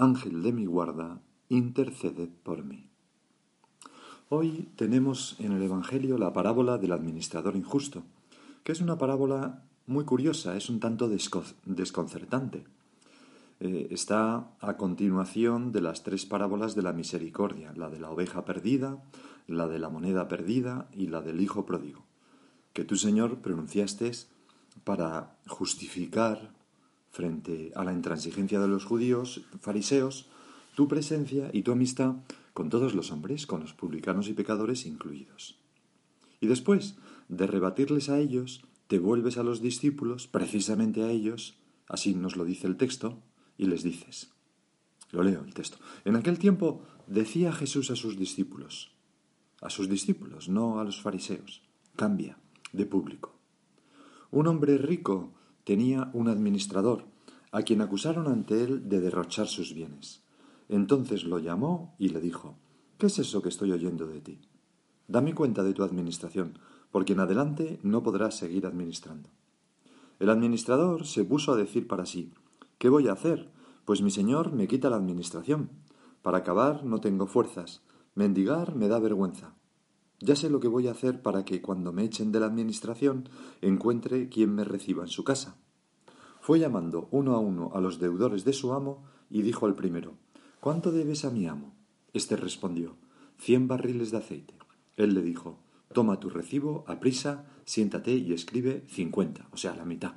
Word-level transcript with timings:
Ángel 0.00 0.44
de 0.44 0.52
mi 0.52 0.64
guarda, 0.64 1.20
intercede 1.48 2.28
por 2.28 2.62
mí. 2.62 2.88
Hoy 4.28 4.68
tenemos 4.76 5.34
en 5.40 5.50
el 5.50 5.60
Evangelio 5.60 6.18
la 6.18 6.32
parábola 6.32 6.78
del 6.78 6.92
administrador 6.92 7.56
injusto, 7.56 8.04
que 8.62 8.70
es 8.70 8.80
una 8.80 8.96
parábola 8.96 9.64
muy 9.88 10.04
curiosa, 10.04 10.56
es 10.56 10.70
un 10.70 10.78
tanto 10.78 11.08
desconcertante. 11.08 12.62
Eh, 13.58 13.88
está 13.90 14.52
a 14.60 14.76
continuación 14.76 15.72
de 15.72 15.80
las 15.80 16.04
tres 16.04 16.26
parábolas 16.26 16.76
de 16.76 16.82
la 16.82 16.92
misericordia, 16.92 17.72
la 17.74 17.90
de 17.90 17.98
la 17.98 18.10
oveja 18.10 18.44
perdida, 18.44 19.02
la 19.48 19.66
de 19.66 19.80
la 19.80 19.88
moneda 19.88 20.28
perdida 20.28 20.88
y 20.92 21.08
la 21.08 21.22
del 21.22 21.40
hijo 21.40 21.66
pródigo, 21.66 22.04
que 22.72 22.84
tú, 22.84 22.94
Señor, 22.94 23.38
pronunciaste 23.38 24.12
para 24.84 25.36
justificar 25.48 26.56
frente 27.18 27.72
a 27.74 27.82
la 27.82 27.92
intransigencia 27.92 28.60
de 28.60 28.68
los 28.68 28.84
judíos 28.84 29.40
fariseos, 29.60 30.26
tu 30.76 30.86
presencia 30.86 31.50
y 31.52 31.62
tu 31.62 31.72
amistad 31.72 32.14
con 32.54 32.68
todos 32.68 32.94
los 32.94 33.10
hombres, 33.10 33.44
con 33.44 33.58
los 33.58 33.72
publicanos 33.72 34.28
y 34.28 34.34
pecadores 34.34 34.86
incluidos. 34.86 35.58
Y 36.40 36.46
después 36.46 36.94
de 37.28 37.48
rebatirles 37.48 38.08
a 38.08 38.20
ellos, 38.20 38.62
te 38.86 39.00
vuelves 39.00 39.36
a 39.36 39.42
los 39.42 39.60
discípulos, 39.60 40.28
precisamente 40.28 41.02
a 41.02 41.10
ellos, 41.10 41.58
así 41.88 42.14
nos 42.14 42.36
lo 42.36 42.44
dice 42.44 42.68
el 42.68 42.76
texto, 42.76 43.20
y 43.56 43.66
les 43.66 43.82
dices. 43.82 44.30
Lo 45.10 45.24
leo 45.24 45.42
el 45.42 45.54
texto. 45.54 45.78
En 46.04 46.14
aquel 46.14 46.38
tiempo 46.38 46.86
decía 47.08 47.52
Jesús 47.52 47.90
a 47.90 47.96
sus 47.96 48.16
discípulos, 48.16 48.92
a 49.60 49.70
sus 49.70 49.88
discípulos, 49.88 50.48
no 50.48 50.78
a 50.78 50.84
los 50.84 51.02
fariseos, 51.02 51.62
cambia 51.96 52.38
de 52.72 52.86
público. 52.86 53.34
Un 54.30 54.46
hombre 54.46 54.78
rico 54.78 55.32
tenía 55.68 56.10
un 56.14 56.28
administrador, 56.28 57.04
a 57.52 57.60
quien 57.60 57.82
acusaron 57.82 58.26
ante 58.26 58.64
él 58.64 58.88
de 58.88 59.02
derrochar 59.02 59.48
sus 59.48 59.74
bienes. 59.74 60.22
Entonces 60.70 61.24
lo 61.24 61.40
llamó 61.40 61.94
y 61.98 62.08
le 62.08 62.22
dijo 62.22 62.56
¿Qué 62.96 63.08
es 63.08 63.18
eso 63.18 63.42
que 63.42 63.50
estoy 63.50 63.72
oyendo 63.72 64.06
de 64.06 64.22
ti? 64.22 64.40
Dame 65.08 65.34
cuenta 65.34 65.62
de 65.62 65.74
tu 65.74 65.82
administración, 65.82 66.58
porque 66.90 67.12
en 67.12 67.20
adelante 67.20 67.80
no 67.82 68.02
podrás 68.02 68.34
seguir 68.38 68.64
administrando. 68.64 69.28
El 70.18 70.30
administrador 70.30 71.06
se 71.06 71.22
puso 71.26 71.52
a 71.52 71.56
decir 71.56 71.86
para 71.86 72.06
sí 72.06 72.32
¿Qué 72.78 72.88
voy 72.88 73.08
a 73.08 73.12
hacer? 73.12 73.50
Pues 73.84 74.00
mi 74.00 74.10
señor 74.10 74.54
me 74.54 74.68
quita 74.68 74.88
la 74.88 74.96
administración. 74.96 75.68
Para 76.22 76.38
acabar 76.38 76.82
no 76.84 77.02
tengo 77.02 77.26
fuerzas. 77.26 77.82
Mendigar 78.14 78.74
me 78.74 78.88
da 78.88 78.98
vergüenza. 79.00 79.57
Ya 80.20 80.34
sé 80.34 80.50
lo 80.50 80.58
que 80.58 80.68
voy 80.68 80.88
a 80.88 80.92
hacer 80.92 81.22
para 81.22 81.44
que 81.44 81.62
cuando 81.62 81.92
me 81.92 82.04
echen 82.04 82.32
de 82.32 82.40
la 82.40 82.46
administración 82.46 83.28
encuentre 83.60 84.28
quien 84.28 84.54
me 84.54 84.64
reciba 84.64 85.04
en 85.04 85.08
su 85.08 85.22
casa. 85.22 85.56
Fue 86.40 86.58
llamando 86.58 87.08
uno 87.10 87.34
a 87.34 87.38
uno 87.38 87.70
a 87.74 87.80
los 87.80 88.00
deudores 88.00 88.44
de 88.44 88.52
su 88.52 88.72
amo 88.72 89.04
y 89.30 89.42
dijo 89.42 89.66
al 89.66 89.74
primero 89.74 90.14
¿Cuánto 90.60 90.90
debes 90.90 91.24
a 91.24 91.30
mi 91.30 91.46
amo? 91.46 91.74
Este 92.12 92.36
respondió 92.36 92.96
Cien 93.38 93.68
barriles 93.68 94.10
de 94.10 94.16
aceite. 94.16 94.54
Él 94.96 95.14
le 95.14 95.22
dijo 95.22 95.60
Toma 95.92 96.18
tu 96.18 96.30
recibo, 96.30 96.84
aprisa, 96.88 97.46
siéntate 97.64 98.16
y 98.16 98.32
escribe 98.32 98.84
cincuenta, 98.88 99.48
o 99.52 99.56
sea, 99.56 99.76
la 99.76 99.84
mitad. 99.84 100.14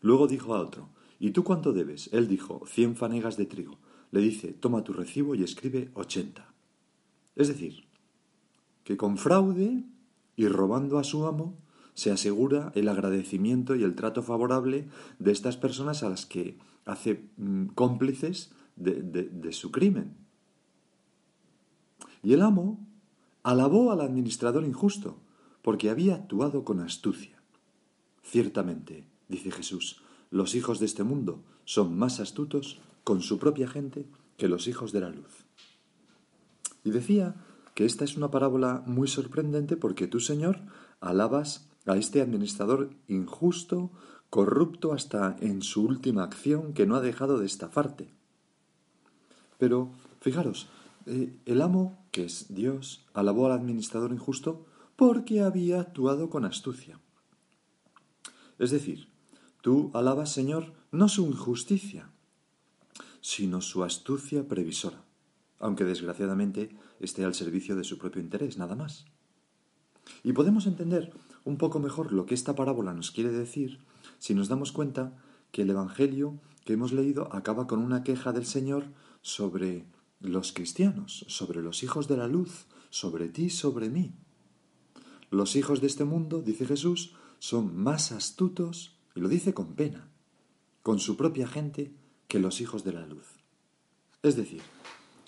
Luego 0.00 0.28
dijo 0.28 0.54
a 0.54 0.60
otro 0.60 0.90
¿Y 1.18 1.30
tú 1.30 1.42
cuánto 1.42 1.72
debes? 1.72 2.10
Él 2.12 2.28
dijo 2.28 2.62
Cien 2.66 2.94
fanegas 2.94 3.36
de 3.36 3.46
trigo. 3.46 3.78
Le 4.12 4.20
dice 4.20 4.52
Toma 4.52 4.84
tu 4.84 4.92
recibo 4.92 5.34
y 5.34 5.42
escribe 5.42 5.90
ochenta. 5.94 6.52
Es 7.34 7.48
decir, 7.48 7.86
que 8.84 8.96
con 8.96 9.18
fraude 9.18 9.84
y 10.36 10.48
robando 10.48 10.98
a 10.98 11.04
su 11.04 11.26
amo 11.26 11.58
se 11.94 12.10
asegura 12.10 12.72
el 12.74 12.88
agradecimiento 12.88 13.74
y 13.76 13.82
el 13.82 13.94
trato 13.94 14.22
favorable 14.22 14.88
de 15.18 15.32
estas 15.32 15.56
personas 15.56 16.02
a 16.02 16.08
las 16.08 16.26
que 16.26 16.58
hace 16.84 17.28
mm, 17.36 17.66
cómplices 17.74 18.52
de, 18.76 19.02
de 19.02 19.52
su 19.52 19.70
crimen. 19.70 20.16
Y 22.22 22.32
el 22.32 22.42
amo 22.42 22.78
alabó 23.42 23.92
al 23.92 24.00
administrador 24.00 24.64
injusto 24.64 25.18
porque 25.60 25.90
había 25.90 26.14
actuado 26.14 26.64
con 26.64 26.80
astucia. 26.80 27.42
Ciertamente, 28.22 29.04
dice 29.28 29.50
Jesús, 29.50 30.00
los 30.30 30.54
hijos 30.54 30.80
de 30.80 30.86
este 30.86 31.04
mundo 31.04 31.42
son 31.64 31.96
más 31.96 32.20
astutos 32.20 32.80
con 33.04 33.20
su 33.20 33.38
propia 33.38 33.68
gente 33.68 34.06
que 34.36 34.48
los 34.48 34.66
hijos 34.66 34.92
de 34.92 35.00
la 35.00 35.10
luz. 35.10 35.44
Y 36.84 36.90
decía 36.90 37.36
que 37.74 37.84
esta 37.84 38.04
es 38.04 38.16
una 38.16 38.30
parábola 38.30 38.82
muy 38.86 39.08
sorprendente 39.08 39.76
porque 39.76 40.06
tú, 40.06 40.20
Señor, 40.20 40.60
alabas 41.00 41.68
a 41.86 41.96
este 41.96 42.20
administrador 42.20 42.90
injusto, 43.08 43.90
corrupto 44.30 44.92
hasta 44.92 45.36
en 45.40 45.62
su 45.62 45.84
última 45.84 46.22
acción, 46.24 46.72
que 46.74 46.86
no 46.86 46.96
ha 46.96 47.00
dejado 47.00 47.38
de 47.38 47.46
estafarte. 47.46 48.12
Pero, 49.58 49.90
fijaros, 50.20 50.68
eh, 51.06 51.36
el 51.46 51.60
amo, 51.60 51.98
que 52.10 52.24
es 52.24 52.54
Dios, 52.54 53.04
alabó 53.14 53.46
al 53.46 53.52
administrador 53.52 54.12
injusto 54.12 54.64
porque 54.96 55.40
había 55.40 55.80
actuado 55.80 56.30
con 56.30 56.44
astucia. 56.44 57.00
Es 58.58 58.70
decir, 58.70 59.08
tú 59.60 59.90
alabas, 59.94 60.32
Señor, 60.32 60.72
no 60.92 61.08
su 61.08 61.26
injusticia, 61.26 62.10
sino 63.20 63.60
su 63.60 63.82
astucia 63.82 64.46
previsora, 64.46 65.02
aunque 65.58 65.84
desgraciadamente 65.84 66.76
esté 67.04 67.24
al 67.24 67.34
servicio 67.34 67.76
de 67.76 67.84
su 67.84 67.98
propio 67.98 68.22
interés, 68.22 68.58
nada 68.58 68.74
más. 68.74 69.06
Y 70.24 70.32
podemos 70.32 70.66
entender 70.66 71.12
un 71.44 71.58
poco 71.58 71.80
mejor 71.80 72.12
lo 72.12 72.26
que 72.26 72.34
esta 72.34 72.54
parábola 72.54 72.94
nos 72.94 73.10
quiere 73.10 73.30
decir 73.30 73.80
si 74.18 74.34
nos 74.34 74.48
damos 74.48 74.72
cuenta 74.72 75.16
que 75.50 75.62
el 75.62 75.70
Evangelio 75.70 76.38
que 76.64 76.74
hemos 76.74 76.92
leído 76.92 77.34
acaba 77.34 77.66
con 77.66 77.80
una 77.80 78.02
queja 78.04 78.32
del 78.32 78.46
Señor 78.46 78.84
sobre 79.20 79.84
los 80.20 80.52
cristianos, 80.52 81.24
sobre 81.28 81.62
los 81.62 81.82
hijos 81.82 82.08
de 82.08 82.16
la 82.16 82.28
luz, 82.28 82.66
sobre 82.90 83.28
ti, 83.28 83.50
sobre 83.50 83.90
mí. 83.90 84.14
Los 85.30 85.56
hijos 85.56 85.80
de 85.80 85.86
este 85.88 86.04
mundo, 86.04 86.42
dice 86.42 86.66
Jesús, 86.66 87.14
son 87.38 87.76
más 87.76 88.12
astutos, 88.12 88.96
y 89.16 89.20
lo 89.20 89.28
dice 89.28 89.54
con 89.54 89.74
pena, 89.74 90.08
con 90.82 90.98
su 90.98 91.16
propia 91.16 91.48
gente 91.48 91.92
que 92.28 92.38
los 92.38 92.60
hijos 92.60 92.84
de 92.84 92.92
la 92.92 93.06
luz. 93.06 93.26
Es 94.22 94.36
decir, 94.36 94.62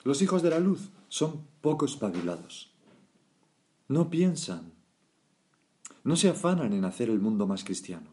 los 0.04 0.22
hijos 0.22 0.42
de 0.42 0.50
la 0.50 0.60
luz 0.60 0.90
son 1.14 1.46
poco 1.60 1.86
espabilados. 1.86 2.74
No 3.86 4.10
piensan, 4.10 4.72
no 6.02 6.16
se 6.16 6.28
afanan 6.28 6.72
en 6.72 6.84
hacer 6.84 7.08
el 7.08 7.20
mundo 7.20 7.46
más 7.46 7.62
cristiano. 7.62 8.10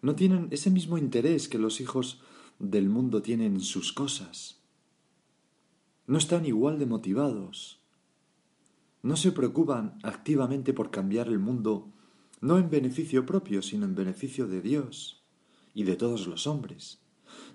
No 0.00 0.14
tienen 0.14 0.48
ese 0.50 0.70
mismo 0.70 0.96
interés 0.96 1.46
que 1.46 1.58
los 1.58 1.78
hijos 1.82 2.22
del 2.58 2.88
mundo 2.88 3.20
tienen 3.20 3.56
en 3.56 3.60
sus 3.60 3.92
cosas. 3.92 4.62
No 6.06 6.16
están 6.16 6.46
igual 6.46 6.78
de 6.78 6.86
motivados. 6.86 7.82
No 9.02 9.16
se 9.16 9.30
preocupan 9.30 9.98
activamente 10.02 10.72
por 10.72 10.90
cambiar 10.90 11.28
el 11.28 11.38
mundo, 11.38 11.92
no 12.40 12.56
en 12.56 12.70
beneficio 12.70 13.26
propio, 13.26 13.60
sino 13.60 13.84
en 13.84 13.94
beneficio 13.94 14.48
de 14.48 14.62
Dios 14.62 15.22
y 15.74 15.82
de 15.82 15.96
todos 15.96 16.26
los 16.26 16.46
hombres. 16.46 17.02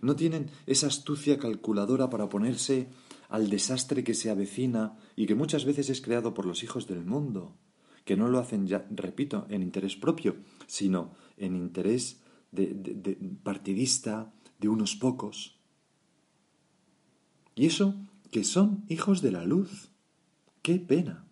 No 0.04 0.16
tienen 0.16 0.52
esa 0.68 0.86
astucia 0.86 1.40
calculadora 1.40 2.12
para 2.12 2.30
ponerse 2.30 2.90
al 3.30 3.50
desastre 3.50 4.04
que 4.04 4.14
se 4.14 4.30
avecina 4.30 4.98
y 5.16 5.26
que 5.26 5.36
muchas 5.36 5.66
veces 5.66 5.90
es 5.90 6.02
creado 6.02 6.34
por 6.34 6.46
los 6.46 6.64
hijos 6.64 6.88
del 6.88 7.06
mundo, 7.06 7.56
que 8.04 8.16
no 8.16 8.28
lo 8.28 8.40
hacen 8.40 8.68
ya, 8.68 8.86
repito, 8.90 9.48
en 9.50 9.64
interés 9.64 9.96
propio, 9.96 10.38
sino 10.68 11.12
en 11.38 11.56
interés 11.56 12.22
de, 12.52 13.18
partidista 13.44 14.34
de 14.60 14.70
unos 14.70 14.96
pocos. 14.96 15.60
Y 17.56 17.66
eso 17.66 17.96
que 18.32 18.44
son 18.44 18.86
hijos 18.90 19.22
de 19.22 19.32
la 19.32 19.46
luz. 19.46 19.90
¡Qué 20.62 20.76
pena! 20.76 21.26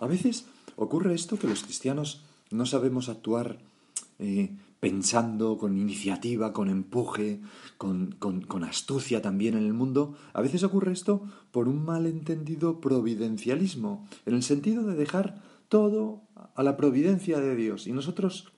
A 0.00 0.06
veces 0.06 0.46
ocurre 0.76 1.14
esto 1.14 1.38
que 1.38 1.46
los 1.46 1.62
cristianos 1.62 2.24
no 2.50 2.66
sabemos 2.66 3.08
actuar 3.08 3.58
eh, 4.18 4.56
pensando, 4.82 5.58
con 5.58 5.78
iniciativa, 5.78 6.52
con 6.52 6.68
empuje, 6.68 7.40
con, 7.78 8.64
astucia 8.64 9.22
también 9.22 9.54
en 9.54 9.64
el 9.64 9.74
mundo, 9.74 10.16
a 10.32 10.42
veces 10.42 10.64
ocurre 10.64 10.90
esto 10.90 11.22
por 11.52 11.68
un 11.68 11.84
malentendido 11.84 12.80
providencialismo, 12.80 14.08
en 14.26 14.34
el 14.34 14.42
sentido 14.42 14.82
de 14.82 14.96
dejar 14.96 15.40
todo 15.68 16.22
a 16.56 16.64
la 16.64 16.76
providencia 16.76 17.38
de 17.38 17.54
Dios 17.54 17.86
y 17.86 17.92
nosotros 17.92 18.52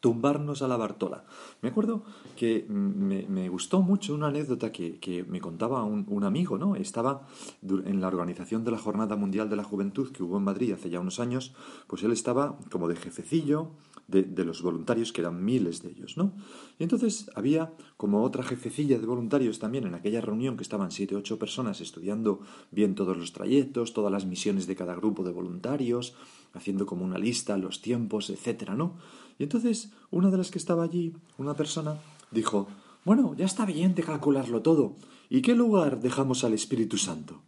tumbarnos 0.00 0.62
a 0.62 0.68
la 0.68 0.78
Bartola. 0.78 1.24
Me 1.60 1.68
acuerdo 1.68 2.02
que 2.34 2.64
me, 2.66 3.48
gustó 3.50 3.82
mucho 3.82 4.14
una 4.14 4.28
anécdota 4.28 4.72
que, 4.72 5.26
me 5.28 5.42
contaba 5.42 5.84
un, 5.84 6.24
amigo, 6.24 6.56
¿no? 6.56 6.76
Estaba 6.76 7.26
en 7.62 8.00
la 8.00 8.08
organización 8.08 8.64
de 8.64 8.70
la 8.70 8.78
Jornada 8.78 9.16
Mundial 9.16 9.50
de 9.50 9.56
la 9.56 9.64
Juventud 9.64 10.12
que 10.12 10.22
hubo 10.22 10.38
en 10.38 10.44
Madrid 10.44 10.72
hace 10.72 10.88
ya 10.88 11.00
unos 11.00 11.20
años, 11.20 11.52
pues 11.88 12.02
él 12.04 12.12
estaba 12.12 12.58
como 12.70 12.88
de 12.88 12.96
jefecillo 12.96 13.72
de, 14.08 14.44
los 14.44 14.62
voluntarios, 14.62 15.12
que 15.12 15.20
eran 15.20 15.44
miles 15.44 15.82
de 15.82 15.90
ellos, 15.90 16.16
¿no? 16.16 16.32
Y 16.78 16.82
entonces 16.82 17.30
había 17.34 17.74
como 17.98 18.22
otra 18.22 18.42
jefecilla 18.42 18.98
de 18.98 19.06
voluntarios 19.06 19.58
también 19.58 19.86
en 19.86 19.94
aquella 19.94 20.22
reunión 20.22 20.56
que 20.56 20.62
estaban 20.62 20.90
siete 20.90 21.14
ocho 21.14 21.38
personas 21.38 21.82
estudiando 21.82 22.40
bien 22.70 22.94
todos 22.94 23.18
los 23.18 23.34
trayectos, 23.34 23.92
todas 23.92 24.10
las 24.10 24.24
misiones 24.24 24.66
de 24.66 24.76
cada 24.76 24.94
grupo 24.94 25.24
de 25.24 25.32
voluntarios, 25.32 26.14
haciendo 26.54 26.86
como 26.86 27.04
una 27.04 27.18
lista, 27.18 27.58
los 27.58 27.82
tiempos, 27.82 28.30
etcétera, 28.30 28.74
¿no? 28.74 28.96
Y 29.38 29.42
entonces 29.42 29.92
una 30.10 30.30
de 30.30 30.38
las 30.38 30.50
que 30.50 30.58
estaba 30.58 30.84
allí, 30.84 31.12
una 31.36 31.52
persona, 31.52 32.00
dijo, 32.30 32.66
bueno, 33.04 33.34
ya 33.36 33.44
está 33.44 33.66
bien 33.66 33.94
de 33.94 34.04
calcularlo 34.04 34.62
todo. 34.62 34.96
¿Y 35.28 35.42
qué 35.42 35.54
lugar 35.54 36.00
dejamos 36.00 36.44
al 36.44 36.54
Espíritu 36.54 36.96
Santo? 36.96 37.42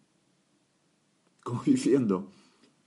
Como 1.42 1.62
diciendo, 1.64 2.28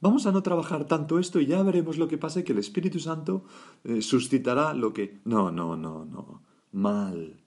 vamos 0.03 0.25
a 0.25 0.33
no 0.33 0.43
trabajar 0.43 0.83
tanto 0.83 1.17
esto 1.17 1.39
y 1.39 1.45
ya 1.45 1.63
veremos 1.63 1.97
lo 1.97 2.09
que 2.09 2.17
pasa 2.17 2.41
y 2.41 2.43
que 2.43 2.51
el 2.51 2.59
Espíritu 2.59 2.99
Santo 2.99 3.45
eh, 3.85 4.01
suscitará 4.01 4.73
lo 4.73 4.91
que... 4.91 5.21
No, 5.23 5.49
no, 5.49 5.77
no, 5.77 6.03
no. 6.03 6.41
Mal. 6.73 7.39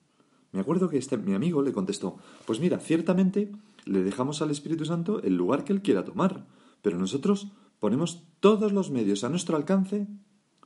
Me 0.51 0.59
acuerdo 0.59 0.89
que 0.89 0.97
este, 0.97 1.17
mi 1.17 1.35
amigo 1.35 1.61
le 1.61 1.71
contestó, 1.71 2.17
pues 2.47 2.59
mira, 2.59 2.79
ciertamente 2.79 3.51
le 3.85 4.03
dejamos 4.03 4.41
al 4.41 4.49
Espíritu 4.49 4.85
Santo 4.85 5.21
el 5.21 5.37
lugar 5.37 5.65
que 5.65 5.71
él 5.71 5.83
quiera 5.83 6.03
tomar, 6.03 6.47
pero 6.81 6.97
nosotros 6.97 7.51
ponemos 7.79 8.23
todos 8.39 8.71
los 8.71 8.89
medios 8.89 9.23
a 9.23 9.29
nuestro 9.29 9.55
alcance 9.55 10.07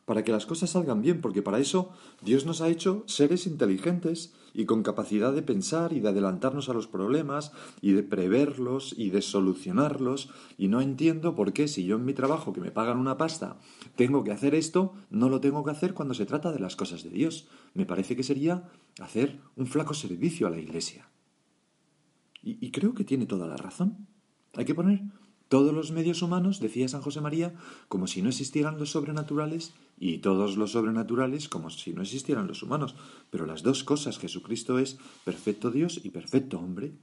para 0.06 0.24
que 0.24 0.32
las 0.32 0.46
cosas 0.46 0.72
salgan 0.72 1.02
bien, 1.02 1.22
porque 1.22 1.42
para 1.42 1.60
eso 1.60 1.92
Dios 2.22 2.46
nos 2.46 2.62
ha 2.62 2.70
hecho 2.70 3.04
seres 3.08 3.48
inteligentes 3.48 4.34
y 4.54 4.66
con 4.66 4.84
capacidad 4.84 5.34
de 5.34 5.42
pensar 5.42 5.94
y 5.94 6.00
de 6.00 6.10
adelantarnos 6.10 6.70
a 6.70 6.74
los 6.74 6.88
problemas 6.88 7.52
y 7.82 7.94
de 7.94 8.04
preverlos 8.04 8.94
y 8.98 9.10
de 9.10 9.22
solucionarlos. 9.22 10.30
Y 10.58 10.68
no 10.68 10.82
entiendo 10.82 11.36
por 11.36 11.54
qué 11.54 11.68
si 11.68 11.86
yo 11.86 11.96
en 11.96 12.06
mi 12.06 12.14
trabajo 12.14 12.54
que 12.54 12.62
me 12.62 12.72
pagan 12.72 12.98
una 12.98 13.18
pasta 13.18 13.58
tengo 13.96 14.24
que 14.24 14.32
hacer 14.32 14.56
esto, 14.56 14.94
no 15.10 15.30
lo 15.30 15.40
tengo 15.40 15.64
que 15.64 15.72
hacer 15.72 15.94
cuando 15.94 16.14
se 16.14 16.26
trata 16.26 16.52
de 16.52 16.60
las 16.60 16.76
cosas 16.76 17.04
de 17.04 17.10
Dios. 17.10 17.48
Me 17.74 17.86
parece 17.86 18.16
que 18.16 18.24
sería 18.24 18.70
hacer 19.00 19.40
un 19.56 19.68
flaco 19.68 19.94
servicio 19.94 20.48
a 20.48 20.50
la 20.50 20.60
Iglesia. 20.60 21.10
Y, 22.44 22.58
y 22.66 22.72
creo 22.72 22.94
que 22.94 23.04
tiene 23.04 23.26
toda 23.26 23.48
la 23.48 23.58
razón. 23.58 24.08
Hay 24.54 24.66
que 24.66 24.76
poner 24.76 25.04
todos 25.52 25.74
los 25.74 25.92
medios 25.92 26.22
humanos, 26.22 26.62
decía 26.62 26.88
San 26.88 27.02
José 27.02 27.20
María, 27.20 27.54
como 27.90 28.08
si 28.08 28.22
no 28.22 28.30
existieran 28.30 28.80
los 28.80 28.92
sobrenaturales 28.92 29.74
y 30.02 30.18
todos 30.18 30.58
los 30.58 30.72
sobrenaturales 30.72 31.48
como 31.48 31.70
si 31.70 31.94
no 31.94 32.02
existieran 32.02 32.48
los 32.48 32.64
humanos. 32.64 32.96
Pero 33.30 33.46
las 33.46 33.62
dos 33.62 33.84
cosas, 33.84 34.18
Jesucristo 34.18 34.80
es 34.80 34.98
perfecto 35.24 35.70
Dios 35.70 36.02
y 36.04 36.10
perfecto 36.10 36.58
hombre. 36.58 36.94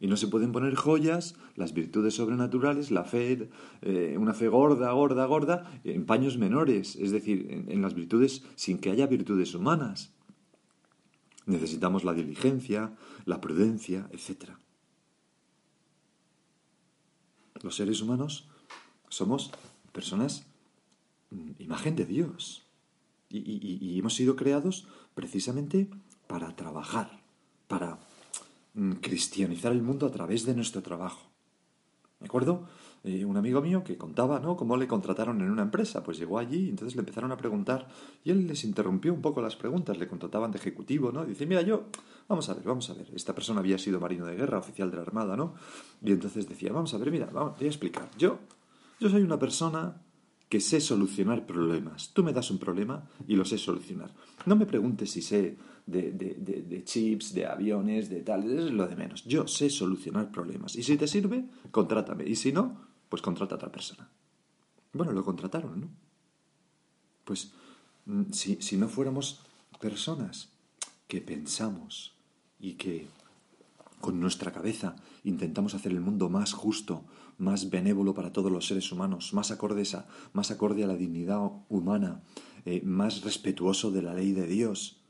Y 0.00 0.06
no 0.06 0.16
se 0.16 0.26
pueden 0.26 0.50
poner 0.50 0.74
joyas, 0.74 1.34
las 1.54 1.74
virtudes 1.74 2.14
sobrenaturales, 2.14 2.90
la 2.90 3.04
fe, 3.04 3.50
eh, 3.82 4.16
una 4.18 4.32
fe 4.32 4.48
gorda, 4.48 4.90
gorda, 4.92 5.26
gorda, 5.26 5.80
en 5.84 6.06
paños 6.06 6.38
menores, 6.38 6.96
es 6.96 7.10
decir, 7.10 7.66
en 7.68 7.82
las 7.82 7.92
virtudes 7.92 8.42
sin 8.54 8.78
que 8.78 8.90
haya 8.90 9.06
virtudes 9.06 9.54
humanas. 9.54 10.14
Necesitamos 11.44 12.04
la 12.04 12.14
diligencia, 12.14 12.96
la 13.26 13.42
prudencia, 13.42 14.08
etc. 14.12 14.52
Los 17.60 17.76
seres 17.76 18.00
humanos 18.00 18.48
somos 19.10 19.50
personas 19.92 20.49
imagen 21.58 21.96
de 21.96 22.04
Dios 22.04 22.62
y, 23.30 23.98
hemos 23.98 24.14
sido 24.14 24.36
creados 24.36 24.86
precisamente 25.14 25.88
para 26.26 26.54
trabajar, 26.56 27.20
para 27.68 27.98
mm, 28.74 28.92
cristianizar 28.94 29.72
el 29.72 29.82
mundo 29.82 30.06
a 30.06 30.10
través 30.10 30.44
de 30.44 30.54
nuestro 30.54 30.82
trabajo. 30.82 31.28
¿Me 32.18 32.26
acuerdo? 32.26 32.66
Eh, 33.02 33.24
un 33.24 33.36
amigo 33.38 33.62
mío 33.62 33.82
que 33.82 33.96
contaba, 33.96 34.40
¿no? 34.40 34.56
Cómo 34.56 34.76
le 34.76 34.86
contrataron 34.86 35.40
en 35.40 35.50
una 35.50 35.62
empresa. 35.62 36.02
Pues 36.02 36.18
llegó 36.18 36.38
allí 36.38 36.66
y 36.66 36.68
entonces 36.68 36.94
le 36.94 37.00
empezaron 37.00 37.32
a 37.32 37.36
preguntar 37.36 37.88
y 38.24 38.30
él 38.30 38.46
les 38.46 38.62
interrumpió 38.64 39.14
un 39.14 39.22
poco 39.22 39.40
las 39.40 39.56
preguntas. 39.56 39.96
Le 39.96 40.06
contrataban 40.06 40.50
de 40.50 40.58
ejecutivo, 40.58 41.10
¿no? 41.10 41.24
dice, 41.24 41.46
mira, 41.46 41.62
yo, 41.62 41.84
vamos 42.28 42.48
a 42.50 42.54
ver, 42.54 42.64
vamos 42.64 42.90
a 42.90 42.94
ver. 42.94 43.06
Esta 43.14 43.34
persona 43.34 43.60
había 43.60 43.78
sido 43.78 44.00
marino 44.00 44.26
de 44.26 44.36
guerra, 44.36 44.58
oficial 44.58 44.90
de 44.90 44.98
la 44.98 45.02
Armada, 45.02 45.34
¿no? 45.34 45.54
Y 46.02 46.12
entonces 46.12 46.46
decía, 46.46 46.72
vamos 46.72 46.92
a 46.92 46.98
ver, 46.98 47.10
mira, 47.10 47.26
vamos, 47.32 47.56
voy 47.56 47.66
a 47.66 47.70
explicar. 47.70 48.10
Yo, 48.18 48.38
yo 48.98 49.08
soy 49.08 49.22
una 49.22 49.38
persona 49.38 49.96
que 50.50 50.60
sé 50.60 50.80
solucionar 50.80 51.46
problemas. 51.46 52.10
Tú 52.12 52.24
me 52.24 52.32
das 52.32 52.50
un 52.50 52.58
problema 52.58 53.08
y 53.28 53.36
lo 53.36 53.44
sé 53.44 53.56
solucionar. 53.56 54.12
No 54.46 54.56
me 54.56 54.66
preguntes 54.66 55.12
si 55.12 55.22
sé 55.22 55.56
de, 55.86 56.10
de, 56.10 56.84
chips, 56.84 57.32
de 57.32 57.46
aviones, 57.46 58.10
de 58.10 58.22
tal, 58.22 58.50
es 58.50 58.72
lo 58.72 58.88
de 58.88 58.96
menos. 58.96 59.24
Yo 59.24 59.46
sé 59.46 59.70
solucionar 59.70 60.32
problemas. 60.32 60.74
Y 60.74 60.82
si 60.82 60.96
te 60.96 61.06
sirve, 61.06 61.44
contrátame. 61.70 62.24
Y 62.26 62.34
si 62.34 62.52
no, 62.52 62.84
pues 63.08 63.22
contrata 63.22 63.54
a 63.54 63.58
otra 63.58 63.70
persona. 63.70 64.10
Bueno, 64.92 65.12
lo 65.12 65.24
contrataron, 65.24 65.82
¿no? 65.82 65.88
Pues 67.24 67.52
mm, 68.06 68.32
si, 68.32 68.56
si 68.60 68.76
no 68.76 68.88
fuéramos 68.88 69.42
personas 69.80 70.48
que 71.06 71.20
pensamos 71.20 72.12
y 72.58 72.72
que 72.72 73.06
con 74.00 74.18
nuestra 74.18 74.52
cabeza 74.52 74.96
intentamos 75.24 75.74
hacer 75.74 75.92
el 75.92 76.00
mundo 76.00 76.28
más 76.28 76.52
justo, 76.52 77.04
más 77.38 77.70
benévolo 77.70 78.14
para 78.14 78.32
todos 78.32 78.50
los 78.50 78.66
seres 78.66 78.90
humanos, 78.92 79.32
más 79.34 79.50
acorde 79.50 79.82
a, 79.94 80.06
más 80.32 80.50
acorde 80.50 80.84
a 80.84 80.86
la 80.86 80.96
dignidad 80.96 81.40
humana, 81.68 82.22
eh, 82.64 82.82
más 82.84 83.22
respetuoso 83.22 83.90
de 83.90 84.02
la 84.02 84.14
ley 84.14 84.32
de 84.32 84.46
Dios, 84.46 85.02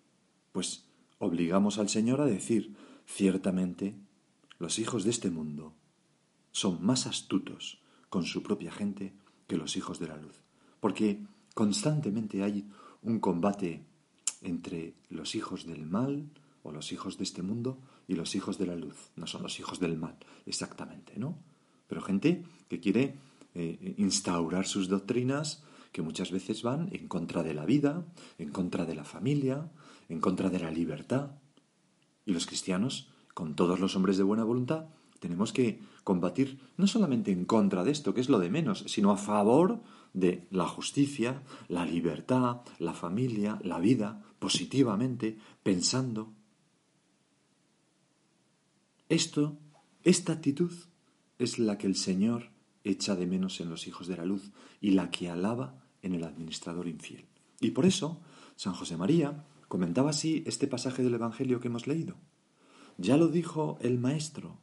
pues 0.53 0.85
obligamos 1.19 1.79
al 1.79 1.89
Señor 1.89 2.21
a 2.21 2.27
decir, 2.27 2.77
ciertamente, 3.07 3.97
los 4.59 4.79
hijos 4.79 5.05
de 5.05 5.11
este 5.11 5.31
mundo 5.31 5.75
son 6.53 6.85
más 6.85 7.07
astutos 7.07 7.81
con 8.09 8.25
su 8.25 8.43
propia 8.43 8.73
gente 8.73 9.15
que 9.47 9.57
los 9.57 9.77
hijos 9.77 9.99
de 10.01 10.09
la 10.09 10.17
luz. 10.17 10.41
Porque 10.81 11.25
constantemente 11.55 12.43
hay 12.43 12.69
un 13.03 13.21
combate 13.21 13.85
entre 14.43 14.95
los 15.09 15.35
hijos 15.35 15.67
del 15.67 15.87
mal 15.87 16.31
o 16.63 16.73
los 16.73 16.93
hijos 16.93 17.19
de 17.19 17.25
este 17.25 17.43
mundo 17.43 17.79
y 18.09 18.15
los 18.15 18.35
hijos 18.35 18.59
de 18.59 18.67
la 18.67 18.77
luz. 18.77 19.11
No 19.17 19.27
son 19.27 19.43
los 19.43 19.59
hijos 19.61 19.81
del 19.81 19.97
mal, 19.97 20.17
exactamente, 20.47 21.15
¿no? 21.17 21.39
Pero 21.87 22.03
gente 22.03 22.45
que 22.69 22.81
quiere 22.81 23.17
eh, 23.55 23.95
instaurar 23.99 24.67
sus 24.67 24.89
doctrinas 24.89 25.65
que 25.93 26.03
muchas 26.03 26.31
veces 26.31 26.63
van 26.63 26.89
en 26.93 27.09
contra 27.09 27.43
de 27.43 27.55
la 27.55 27.67
vida, 27.67 28.07
en 28.39 28.51
contra 28.51 28.85
de 28.85 28.95
la 28.95 29.05
familia, 29.05 29.71
en 30.09 30.21
contra 30.21 30.51
de 30.51 30.61
la 30.61 30.71
libertad. 30.71 31.33
Y 32.25 32.33
los 32.33 32.47
cristianos, 32.47 33.09
con 33.35 33.57
todos 33.57 33.81
los 33.81 33.97
hombres 33.97 34.17
de 34.17 34.23
buena 34.23 34.45
voluntad, 34.45 34.87
tenemos 35.19 35.53
que 35.53 35.81
combatir 36.05 36.61
no 36.77 36.87
solamente 36.87 37.31
en 37.33 37.45
contra 37.45 37.85
de 37.85 37.91
esto, 37.91 38.15
que 38.15 38.21
es 38.21 38.29
lo 38.29 38.39
de 38.39 38.51
menos, 38.51 38.85
sino 38.87 39.11
a 39.11 39.17
favor 39.17 39.83
de 40.13 40.47
la 40.51 40.67
justicia, 40.67 41.43
la 41.69 41.85
libertad, 41.85 42.63
la 42.79 42.95
familia, 42.95 43.59
la 43.63 43.79
vida, 43.79 44.23
positivamente, 44.39 45.39
pensando. 45.63 46.33
Esto, 49.11 49.59
esta 50.05 50.33
actitud, 50.33 50.73
es 51.41 51.59
la 51.59 51.79
que 51.79 51.89
el 51.89 51.97
Señor 51.97 52.53
echa 52.85 53.17
de 53.17 53.27
menos 53.27 53.61
en 53.61 53.69
los 53.69 53.89
hijos 53.89 54.07
de 54.07 54.17
la 54.17 54.25
luz 54.25 54.53
y 54.81 54.93
la 54.93 55.11
que 55.11 55.29
alaba 55.29 55.85
en 56.01 56.15
el 56.15 56.23
administrador 56.23 56.87
infiel. 56.87 57.27
Y 57.61 57.73
por 57.73 57.87
eso, 57.87 58.21
San 58.55 58.73
José 58.73 58.97
María 58.97 59.45
comentaba 59.67 60.11
así 60.11 60.45
este 60.47 60.69
pasaje 60.69 61.03
del 61.03 61.15
Evangelio 61.15 61.59
que 61.59 61.67
hemos 61.67 61.89
leído. 61.89 62.19
Ya 62.99 63.17
lo 63.17 63.27
dijo 63.27 63.79
el 63.81 63.99
Maestro, 63.99 64.61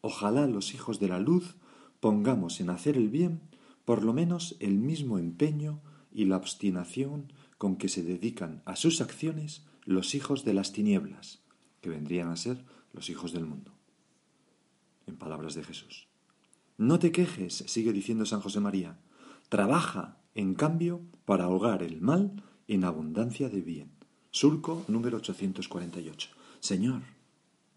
Ojalá 0.00 0.46
los 0.46 0.74
hijos 0.74 1.00
de 1.00 1.08
la 1.08 1.18
luz 1.18 1.56
pongamos 1.98 2.60
en 2.60 2.70
hacer 2.70 2.96
el 2.96 3.08
bien 3.08 3.40
por 3.84 4.04
lo 4.04 4.12
menos 4.12 4.56
el 4.60 4.78
mismo 4.78 5.18
empeño 5.18 5.80
y 6.12 6.26
la 6.26 6.36
obstinación 6.36 7.32
con 7.58 7.74
que 7.74 7.88
se 7.88 8.04
dedican 8.04 8.62
a 8.64 8.76
sus 8.76 9.00
acciones 9.00 9.66
los 9.84 10.14
hijos 10.14 10.44
de 10.44 10.54
las 10.54 10.72
tinieblas, 10.72 11.42
que 11.80 11.90
vendrían 11.90 12.28
a 12.28 12.36
ser 12.36 12.64
los 12.92 13.10
hijos 13.10 13.32
del 13.32 13.46
mundo. 13.46 13.71
Palabras 15.16 15.54
de 15.54 15.64
Jesús. 15.64 16.08
No 16.78 16.98
te 16.98 17.12
quejes, 17.12 17.64
sigue 17.66 17.92
diciendo 17.92 18.26
San 18.26 18.40
José 18.40 18.60
María, 18.60 18.98
trabaja, 19.48 20.18
en 20.34 20.54
cambio, 20.54 21.02
para 21.24 21.44
ahogar 21.44 21.82
el 21.82 22.00
mal 22.00 22.42
en 22.68 22.84
abundancia 22.84 23.48
de 23.48 23.60
bien. 23.60 23.90
Surco 24.30 24.84
número 24.88 25.18
848. 25.18 26.30
Señor, 26.60 27.02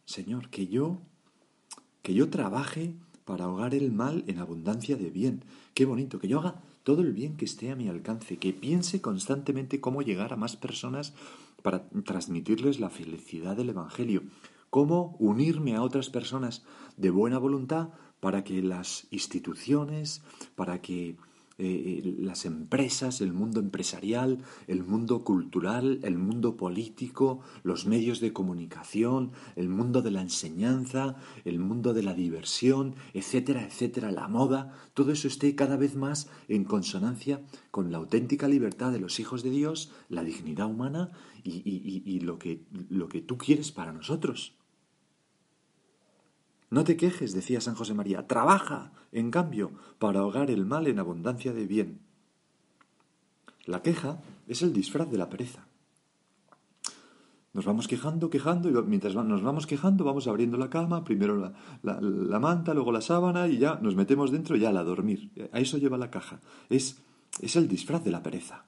Señor, 0.06 0.50
que 0.50 0.68
yo 0.68 1.02
que 2.06 2.14
yo 2.14 2.30
trabaje 2.30 2.94
para 3.26 3.46
ahogar 3.46 3.74
el 3.74 3.92
mal 3.92 4.24
en 4.28 4.38
abundancia 4.38 4.96
de 4.96 5.10
bien. 5.10 5.44
Qué 5.74 5.86
bonito, 5.86 6.20
que 6.20 6.28
yo 6.28 6.40
haga 6.40 6.62
todo 6.84 7.02
el 7.02 7.14
bien 7.14 7.36
que 7.36 7.46
esté 7.46 7.72
a 7.72 7.76
mi 7.76 7.90
alcance, 7.90 8.38
que 8.38 8.54
piense 8.54 9.02
constantemente 9.02 9.82
cómo 9.82 10.04
llegar 10.04 10.32
a 10.32 10.36
más 10.36 10.56
personas 10.56 11.14
para 11.64 11.90
transmitirles 12.06 12.80
la 12.80 12.92
felicidad 12.92 13.58
del 13.58 13.70
Evangelio, 13.70 14.22
cómo 14.70 15.16
unirme 15.20 15.76
a 15.76 15.82
otras 15.82 16.10
personas 16.10 16.64
de 16.98 17.10
buena 17.10 17.38
voluntad 17.38 17.90
para 18.20 18.44
que 18.44 18.62
las 18.62 19.08
instituciones, 19.12 20.24
para 20.56 20.82
que 20.82 21.16
eh, 21.58 22.02
eh, 22.04 22.16
las 22.20 22.46
empresas, 22.46 23.22
el 23.22 23.32
mundo 23.32 23.62
empresarial, 23.62 24.40
el 24.68 24.84
mundo 24.84 25.24
cultural, 25.24 26.00
el 26.04 26.18
mundo 26.18 26.58
político, 26.58 27.40
los 27.64 27.86
medios 27.86 28.20
de 28.20 28.34
comunicación, 28.34 29.32
el 29.56 29.70
mundo 29.70 30.02
de 30.02 30.12
la 30.12 30.22
enseñanza, 30.22 31.16
el 31.46 31.60
mundo 31.60 31.94
de 31.94 32.04
la 32.04 32.14
diversión, 32.14 32.96
etcétera, 33.14 33.66
etcétera, 33.66 34.12
la 34.12 34.28
moda, 34.28 34.74
todo 34.94 35.14
eso 35.14 35.30
esté 35.30 35.56
cada 35.56 35.78
vez 35.78 35.96
más 35.96 36.30
en 36.50 36.66
consonancia 36.66 37.42
con 37.72 37.92
la 37.92 38.00
auténtica 38.00 38.48
libertad 38.50 38.92
de 38.92 39.00
los 39.00 39.20
hijos 39.22 39.42
de 39.42 39.52
Dios, 39.52 39.94
la 40.10 40.24
dignidad 40.24 40.68
humana 40.68 41.12
y, 41.44 42.20
lo, 42.20 42.38
que, 42.38 42.66
lo 42.90 43.08
que 43.08 43.22
tú 43.22 43.38
quieres 43.38 43.72
para 43.72 43.94
nosotros. 43.94 44.56
No 46.70 46.84
te 46.84 46.98
quejes, 46.98 47.34
decía 47.34 47.62
San 47.62 47.76
José 47.76 47.94
María, 47.94 48.28
trabaja, 48.28 48.92
en 49.12 49.32
cambio, 49.32 49.72
para 50.00 50.20
ahogar 50.20 50.50
el 50.50 50.66
mal 50.66 50.88
en 50.88 51.00
abundancia 51.00 51.54
de 51.54 51.68
bien. 51.68 52.00
La 53.66 53.82
queja 53.82 54.20
es 54.48 54.62
el 54.62 54.74
disfraz 54.74 55.10
de 55.10 55.18
la 55.18 55.30
pereza. 55.30 55.68
Nos 57.54 57.64
vamos 57.64 57.88
quejando, 57.88 58.30
quejando, 58.30 58.70
y 58.70 58.74
mientras 58.84 59.16
nos 59.16 59.42
vamos 59.42 59.66
quejando 59.66 60.04
vamos 60.04 60.28
abriendo 60.28 60.58
la 60.58 60.70
cama, 60.70 61.06
primero 61.06 61.54
la, 61.84 62.40
manta, 62.40 62.74
luego 62.74 62.92
la 62.92 63.00
sábana, 63.00 63.48
y 63.48 63.58
ya 63.60 63.80
nos 63.82 63.96
metemos 63.96 64.30
dentro 64.30 64.58
ya 64.58 64.70
a 64.72 64.84
dormir. 64.84 65.32
A 65.54 65.62
eso 65.62 65.78
lleva 65.78 65.98
la 65.98 66.12
caja. 66.12 66.42
Es, 66.70 67.02
es 67.40 67.56
el 67.56 67.70
disfraz 67.70 68.04
de 68.04 68.12
la 68.12 68.22
pereza. 68.22 68.66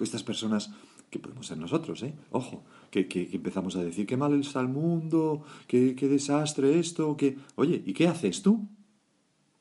Estas 0.00 0.22
personas 0.22 0.70
que 1.10 1.18
podemos 1.18 1.46
ser 1.46 1.58
nosotros, 1.58 2.02
¿eh? 2.02 2.14
Ojo, 2.30 2.64
que, 2.90 3.08
que, 3.08 3.28
empezamos 3.32 3.76
a 3.76 3.82
decir 3.82 4.06
qué 4.06 4.16
mal 4.16 4.38
está 4.38 4.60
el 4.60 4.68
mundo, 4.68 5.42
qué, 5.66 5.94
qué 5.94 6.08
desastre 6.08 6.78
esto, 6.78 7.16
que... 7.16 7.38
Oye, 7.56 7.82
¿y 7.84 7.92
qué 7.92 8.08
haces 8.08 8.42
tú? 8.42 8.68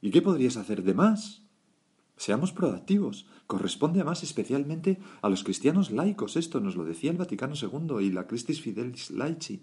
¿Y 0.02 0.12
qué 0.12 0.22
podrías 0.22 0.58
hacer 0.58 0.84
de 0.84 0.94
más? 0.94 1.48
Seamos 2.18 2.52
proactivos. 2.52 3.28
Corresponde 3.46 4.00
además 4.00 4.24
especialmente 4.24 4.98
a 5.22 5.30
los 5.30 5.44
cristianos 5.44 5.92
laicos. 5.92 6.36
Esto 6.36 6.60
nos 6.60 6.76
lo 6.76 6.84
decía 6.84 7.12
el 7.12 7.18
Vaticano 7.18 7.54
II 7.56 8.04
y 8.04 8.12
la 8.12 8.28
Christis 8.28 8.60
Fidelis 8.60 9.12
Laici. 9.12 9.62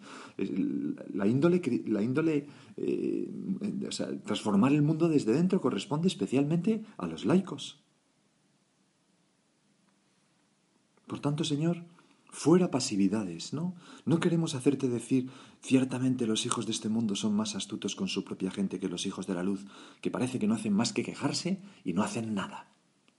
La 1.12 1.26
índole, 1.26 1.60
la 1.86 2.00
índole 2.00 2.46
eh, 2.76 3.28
transformar 4.24 4.72
el 4.72 4.82
mundo 4.82 5.08
desde 5.08 5.32
dentro 5.32 5.60
corresponde 5.60 6.06
especialmente 6.06 6.84
a 6.96 7.06
los 7.06 7.24
laicos. 7.24 7.83
Por 11.06 11.20
tanto, 11.20 11.44
Señor, 11.44 11.84
fuera 12.34 12.70
pasividades, 12.70 13.52
¿no? 13.52 13.74
No 14.04 14.18
queremos 14.18 14.54
hacerte 14.54 14.88
decir, 14.88 15.30
ciertamente 15.62 16.26
los 16.26 16.44
hijos 16.46 16.66
de 16.66 16.72
este 16.72 16.88
mundo 16.88 17.14
son 17.14 17.34
más 17.34 17.54
astutos 17.54 17.94
con 17.94 18.08
su 18.08 18.24
propia 18.24 18.50
gente 18.50 18.80
que 18.80 18.88
los 18.88 19.06
hijos 19.06 19.26
de 19.26 19.34
la 19.34 19.42
luz, 19.42 19.64
que 20.00 20.10
parece 20.10 20.38
que 20.38 20.48
no 20.48 20.54
hacen 20.54 20.72
más 20.72 20.92
que 20.92 21.04
quejarse 21.04 21.60
y 21.84 21.92
no 21.92 22.02
hacen 22.02 22.34
nada. 22.34 22.68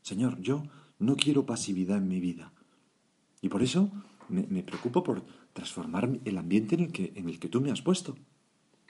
Señor, 0.01 0.39
yo 0.41 0.63
no 0.99 1.15
quiero 1.15 1.45
pasividad 1.45 1.97
en 1.97 2.07
mi 2.07 2.19
vida. 2.19 2.51
Y 3.41 3.49
por 3.49 3.63
eso 3.63 3.89
me, 4.27 4.63
preocupo 4.63 5.03
por 5.03 5.23
transformar 5.53 6.19
el 6.25 6.37
ambiente 6.37 6.75
en 6.75 6.81
el, 6.81 6.91
que, 6.91 7.13
en 7.15 7.29
el 7.29 7.39
que 7.39 7.49
tú 7.49 7.61
me 7.61 7.71
has 7.71 7.81
puesto. 7.81 8.17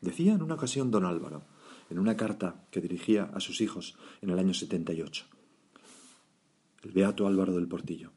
Decía 0.02 0.34
en 0.34 0.42
una 0.42 0.56
ocasión 0.56 0.92
don 0.92 1.06
Álvaro, 1.06 1.44
en 1.90 2.00
una 2.00 2.18
carta 2.18 2.66
que 2.72 2.82
dirigía 2.82 3.26
a 3.34 3.40
sus 3.40 3.62
hijos 3.62 3.98
en 4.22 4.32
el 4.32 4.40
año 4.40 4.54
78, 4.54 5.26
el 6.84 6.92
beato 6.92 7.28
Álvaro 7.28 7.54
del 7.54 7.68
Portillo. 7.68 8.12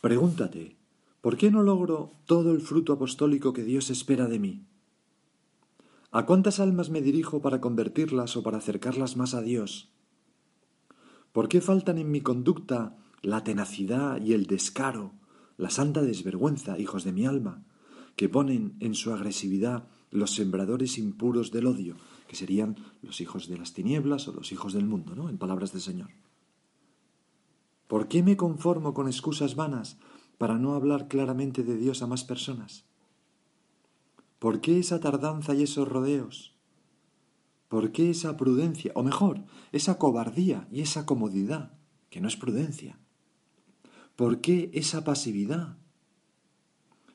Pregúntate, 0.00 0.76
¿por 1.20 1.36
qué 1.36 1.50
no 1.50 1.64
logro 1.64 2.12
todo 2.24 2.52
el 2.52 2.60
fruto 2.60 2.92
apostólico 2.92 3.52
que 3.52 3.64
Dios 3.64 3.90
espera 3.90 4.28
de 4.28 4.38
mí? 4.38 4.64
¿A 6.12 6.24
cuántas 6.24 6.60
almas 6.60 6.88
me 6.88 7.02
dirijo 7.02 7.42
para 7.42 7.60
convertirlas 7.60 8.36
o 8.36 8.44
para 8.44 8.58
acercarlas 8.58 9.16
más 9.16 9.34
a 9.34 9.42
Dios? 9.42 9.90
¿Por 11.32 11.48
qué 11.48 11.60
faltan 11.60 11.98
en 11.98 12.12
mi 12.12 12.20
conducta 12.20 12.96
la 13.22 13.42
tenacidad 13.42 14.22
y 14.22 14.34
el 14.34 14.46
descaro, 14.46 15.14
la 15.56 15.68
santa 15.68 16.00
desvergüenza, 16.02 16.78
hijos 16.78 17.02
de 17.02 17.12
mi 17.12 17.26
alma, 17.26 17.64
que 18.14 18.28
ponen 18.28 18.76
en 18.78 18.94
su 18.94 19.12
agresividad 19.12 19.88
los 20.12 20.30
sembradores 20.30 20.96
impuros 20.96 21.50
del 21.50 21.66
odio, 21.66 21.96
que 22.28 22.36
serían 22.36 22.76
los 23.02 23.20
hijos 23.20 23.48
de 23.48 23.58
las 23.58 23.74
tinieblas 23.74 24.28
o 24.28 24.32
los 24.32 24.52
hijos 24.52 24.74
del 24.74 24.86
mundo, 24.86 25.16
¿no? 25.16 25.28
En 25.28 25.38
palabras 25.38 25.72
del 25.72 25.82
Señor. 25.82 26.10
¿Por 27.88 28.06
qué 28.06 28.22
me 28.22 28.36
conformo 28.36 28.92
con 28.92 29.08
excusas 29.08 29.56
vanas 29.56 29.98
para 30.36 30.58
no 30.58 30.74
hablar 30.74 31.08
claramente 31.08 31.64
de 31.64 31.76
Dios 31.76 32.02
a 32.02 32.06
más 32.06 32.22
personas? 32.22 32.84
¿Por 34.38 34.60
qué 34.60 34.78
esa 34.78 35.00
tardanza 35.00 35.54
y 35.54 35.62
esos 35.62 35.88
rodeos? 35.88 36.54
¿Por 37.68 37.90
qué 37.90 38.10
esa 38.10 38.36
prudencia, 38.36 38.92
o 38.94 39.02
mejor, 39.02 39.44
esa 39.72 39.98
cobardía 39.98 40.68
y 40.70 40.82
esa 40.82 41.06
comodidad, 41.06 41.72
que 42.10 42.20
no 42.20 42.28
es 42.28 42.36
prudencia? 42.36 42.98
¿Por 44.16 44.40
qué 44.40 44.70
esa 44.74 45.02
pasividad? 45.02 45.78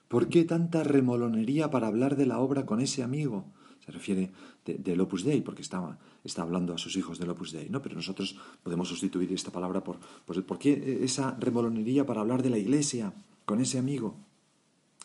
¿Por 0.07 0.27
qué 0.27 0.43
tanta 0.43 0.83
remolonería 0.83 1.69
para 1.69 1.87
hablar 1.87 2.15
de 2.15 2.25
la 2.25 2.39
obra 2.39 2.65
con 2.65 2.81
ese 2.81 3.03
amigo, 3.03 3.53
se 3.83 3.91
refiere 3.91 4.31
del 4.65 5.01
Opus 5.01 5.23
Dei, 5.23 5.41
porque 5.41 5.61
está, 5.61 5.97
está 6.23 6.41
hablando 6.41 6.73
a 6.73 6.77
sus 6.77 6.95
hijos 6.95 7.19
del 7.19 7.29
Opus 7.29 7.51
Dei, 7.51 7.69
¿no? 7.69 7.81
Pero 7.81 7.95
nosotros 7.95 8.35
podemos 8.63 8.87
sustituir 8.87 9.31
esta 9.33 9.51
palabra 9.51 9.83
por, 9.83 9.99
pues, 10.25 10.39
¿por 10.41 10.57
qué 10.57 10.99
esa 11.03 11.35
remolonería 11.39 12.05
para 12.05 12.21
hablar 12.21 12.43
de 12.43 12.49
la 12.49 12.57
iglesia 12.57 13.13
con 13.45 13.59
ese 13.59 13.77
amigo? 13.77 14.15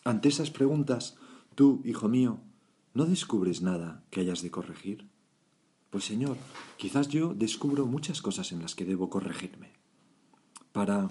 Ante 0.05 0.29
esas 0.29 0.49
preguntas, 0.49 1.17
tú, 1.55 1.81
hijo 1.83 2.07
mío, 2.07 2.39
¿no 2.93 3.05
descubres 3.05 3.61
nada 3.61 4.03
que 4.11 4.21
hayas 4.21 4.41
de 4.41 4.51
corregir? 4.51 5.05
Pues 5.89 6.05
Señor, 6.05 6.37
quizás 6.77 7.09
yo 7.09 7.33
descubro 7.33 7.85
muchas 7.85 8.21
cosas 8.21 8.51
en 8.51 8.61
las 8.61 8.75
que 8.75 8.85
debo 8.85 9.09
corregirme. 9.09 9.71
Para, 10.71 11.09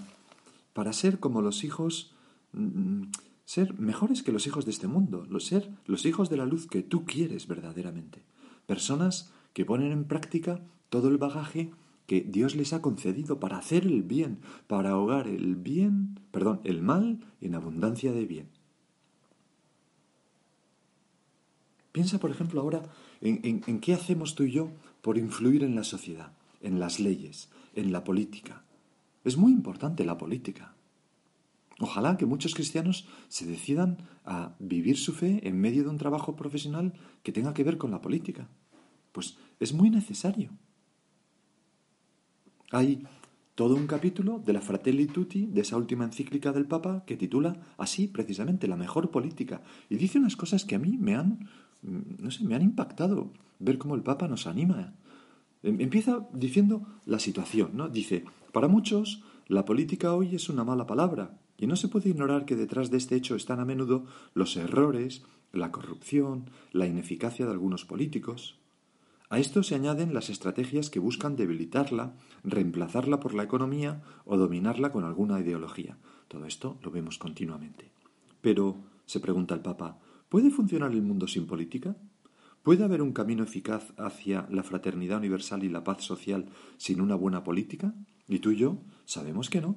para 0.73 0.93
ser 0.93 1.19
como 1.19 1.43
los 1.43 1.65
hijos 1.65 2.15
mm, 2.53 3.03
ser 3.49 3.81
mejores 3.81 4.23
que 4.23 4.31
los 4.31 4.47
hijos 4.47 4.67
de 4.67 4.73
este 4.73 4.89
mundo, 4.89 5.27
ser 5.41 5.71
los 5.87 6.05
hijos 6.05 6.29
de 6.29 6.37
la 6.37 6.45
luz 6.45 6.67
que 6.67 6.83
tú 6.83 7.07
quieres 7.07 7.49
verdaderamente. 7.49 8.21
Personas 8.67 9.33
que 9.55 9.65
ponen 9.65 9.91
en 9.91 10.05
práctica 10.05 10.61
todo 10.91 11.09
el 11.09 11.17
bagaje 11.17 11.71
que 12.07 12.21
Dios 12.21 12.57
les 12.57 12.75
ha 12.75 12.83
concedido 12.83 13.41
para 13.41 13.57
hacer 13.57 13.87
el 13.87 14.03
bien, 14.03 14.41
para 14.67 14.91
ahogar 14.91 15.29
el 15.29 15.57
bien, 15.57 16.21
perdón, 16.31 16.61
el 16.65 16.83
mal 16.83 17.21
en 17.41 17.55
abundancia 17.55 18.13
de 18.13 18.27
bien. 18.27 18.49
Piensa, 21.93 22.21
por 22.21 22.31
ejemplo, 22.31 22.61
ahora 22.61 22.83
en, 23.23 23.63
en 23.67 23.81
qué 23.81 23.95
hacemos 23.95 24.35
tú 24.35 24.43
y 24.43 24.51
yo 24.51 24.73
por 25.01 25.17
influir 25.17 25.65
en 25.65 25.75
la 25.75 25.85
sociedad, 25.85 26.33
en 26.61 26.81
las 26.81 27.01
leyes, 27.01 27.49
en 27.75 27.93
la 27.93 28.05
política. 28.05 28.63
Es 29.25 29.39
muy 29.39 29.53
importante 29.53 30.05
la 30.05 30.19
política. 30.19 30.75
Ojalá 31.81 32.17
que 32.17 32.27
muchos 32.27 32.55
cristianos 32.55 33.07
se 33.29 33.47
decidan 33.47 33.99
a 34.25 34.57
vivir 34.59 34.99
su 34.99 35.13
fe 35.13 35.47
en 35.47 35.61
medio 35.61 35.85
de 35.85 35.91
un 35.91 35.99
trabajo 35.99 36.35
profesional 36.35 36.93
que 37.23 37.33
tenga 37.33 37.55
que 37.55 37.65
ver 37.65 37.79
con 37.79 37.91
la 37.91 38.01
política. 38.01 38.49
Pues 39.13 39.39
es 39.61 39.73
muy 39.73 39.89
necesario. 39.89 40.51
Hay 42.73 43.07
todo 43.55 43.77
un 43.77 43.87
capítulo 43.87 44.41
de 44.45 44.53
la 44.53 44.61
Fratelli 44.61 45.07
Tutti, 45.07 45.47
de 45.47 45.63
esa 45.63 45.77
última 45.77 46.05
encíclica 46.05 46.53
del 46.53 46.67
Papa, 46.67 47.05
que 47.07 47.17
titula 47.17 47.57
así 47.77 48.09
precisamente 48.09 48.69
la 48.69 48.77
mejor 48.77 49.11
política. 49.11 49.63
Y 49.89 49.97
dice 49.97 50.19
unas 50.19 50.37
cosas 50.37 50.65
que 50.65 50.75
a 50.75 50.79
mí 50.79 50.97
me 50.99 51.15
han, 51.15 51.49
no 51.83 52.31
sé, 52.31 52.45
me 52.45 52.55
han 52.55 52.63
impactado. 52.63 53.33
Ver 53.61 53.79
cómo 53.79 53.95
el 53.95 54.03
Papa 54.03 54.29
nos 54.29 54.47
anima. 54.47 54.95
Em, 55.63 55.81
empieza 55.81 56.29
diciendo 56.33 56.87
la 57.07 57.19
situación, 57.19 57.71
¿no? 57.75 57.89
Dice, 57.89 58.25
para 58.53 58.69
muchos 58.69 59.23
la 59.47 59.65
política 59.65 60.13
hoy 60.13 60.35
es 60.35 60.49
una 60.49 60.63
mala 60.63 60.87
palabra, 60.87 61.39
y 61.59 61.67
no 61.67 61.77
se 61.77 61.89
puede 61.89 62.09
ignorar 62.09 62.47
que 62.47 62.57
detrás 62.57 62.91
de 62.91 62.97
este 62.97 63.17
hecho 63.17 63.35
están 63.35 63.59
a 63.59 63.65
menudo 63.65 64.07
los 64.33 64.57
errores, 64.57 65.25
la 65.53 65.73
corrupción, 65.73 66.51
la 66.73 66.87
ineficacia 66.87 67.45
de 67.45 67.53
algunos 67.53 67.85
políticos. 67.85 68.61
A 69.29 69.39
esto 69.39 69.63
se 69.63 69.75
añaden 69.75 70.15
las 70.15 70.31
estrategias 70.31 70.89
que 70.89 71.01
buscan 71.01 71.37
debilitarla, 71.37 72.15
reemplazarla 72.45 73.21
por 73.21 73.35
la 73.35 73.43
economía 73.43 74.03
o 74.25 74.39
dominarla 74.39 74.93
con 74.93 75.05
alguna 75.05 75.41
ideología. 75.41 75.99
Todo 76.29 76.47
esto 76.47 76.79
lo 76.83 76.91
vemos 76.91 77.19
continuamente. 77.19 77.91
Pero, 78.41 78.77
se 79.05 79.21
pregunta 79.21 79.55
el 79.55 79.61
Papa, 79.61 79.99
¿puede 80.29 80.51
funcionar 80.51 80.93
el 80.93 81.03
mundo 81.03 81.27
sin 81.27 81.47
política? 81.47 81.97
¿Puede 82.63 82.85
haber 82.85 83.03
un 83.03 83.13
camino 83.13 83.43
eficaz 83.43 83.93
hacia 83.99 84.47
la 84.51 84.63
fraternidad 84.63 85.19
universal 85.19 85.65
y 85.65 85.69
la 85.69 85.85
paz 85.85 86.05
social 86.05 86.47
sin 86.77 87.01
una 87.01 87.17
buena 87.17 87.43
política? 87.43 87.95
Y 88.29 88.39
tú 88.39 88.53
y 88.53 88.57
yo 88.57 88.79
sabemos 89.05 89.51
que 89.51 89.61
no 89.61 89.77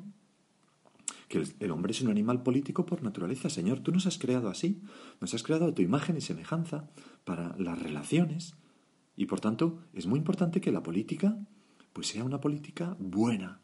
que 1.32 1.44
el, 1.60 1.72
hombre 1.72 1.94
es 1.94 2.02
un 2.02 2.10
animal 2.10 2.44
político 2.44 2.86
por 2.86 3.02
naturaleza. 3.02 3.50
Señor, 3.50 3.80
tú 3.80 3.92
nos 3.92 4.06
has 4.06 4.18
creado 4.18 4.50
así, 4.50 4.82
nos 5.22 5.34
has 5.34 5.44
creado 5.44 5.66
a 5.66 5.74
tu 5.74 5.82
imagen 5.82 6.18
y 6.18 6.22
semejanza 6.22 6.90
para 7.24 7.56
las 7.58 7.82
relaciones. 7.82 8.56
Y 9.16 9.28
por 9.28 9.40
tanto, 9.40 9.80
es 9.94 10.08
muy 10.08 10.20
importante 10.20 10.60
que 10.60 10.72
la 10.72 10.84
política 10.84 11.40
pues 11.94 12.08
sea 12.08 12.24
una 12.24 12.42
política 12.42 12.96
buena, 13.00 13.62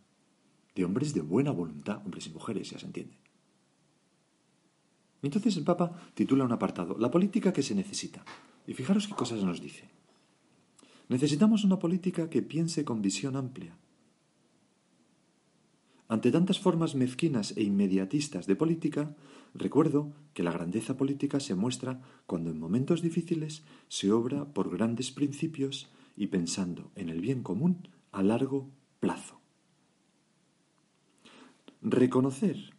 de 0.75 0.85
hombres 0.85 1.13
de 1.13 1.21
buena 1.21 1.51
voluntad, 1.51 2.01
hombres 2.05 2.27
y 2.27 2.29
mujeres, 2.29 2.69
ya 2.69 2.79
se 2.79 2.85
entiende. 2.85 3.17
Entonces 5.21 5.57
el 5.57 5.63
Papa 5.63 5.91
titula 6.13 6.45
un 6.45 6.51
apartado, 6.51 6.97
La 6.97 7.11
política 7.11 7.51
que 7.51 7.63
se 7.63 7.75
necesita. 7.75 8.23
Y 8.65 8.73
fijaros 8.73 9.07
qué 9.07 9.13
cosas 9.13 9.43
nos 9.43 9.61
dice. 9.61 9.89
Necesitamos 11.09 11.63
una 11.63 11.79
política 11.79 12.29
que 12.29 12.41
piense 12.41 12.85
con 12.85 13.01
visión 13.01 13.35
amplia, 13.35 13.77
Ante 16.09 16.31
tantas 16.31 16.59
formas 16.59 16.95
mezquinas 16.95 17.51
e 17.57 17.63
inmediatistas 17.63 18.47
de 18.47 18.55
política, 18.55 19.15
recuerdo 19.53 20.13
que 20.33 20.43
la 20.43 20.51
grandeza 20.51 20.95
política 20.95 21.39
se 21.39 21.53
muestra 21.53 22.01
cuando 22.25 22.49
en 22.49 22.59
momentos 22.59 23.01
difíciles 23.01 23.63
se 23.89 24.11
obra 24.11 24.45
por 24.53 24.71
grandes 24.71 25.11
principios 25.11 25.91
y 26.15 26.27
pensando 26.27 26.91
en 26.95 27.09
el 27.09 27.19
bien 27.19 27.43
común 27.43 27.89
a 28.11 28.23
largo 28.23 28.71
plazo. 29.01 29.41
Reconocer 31.81 32.73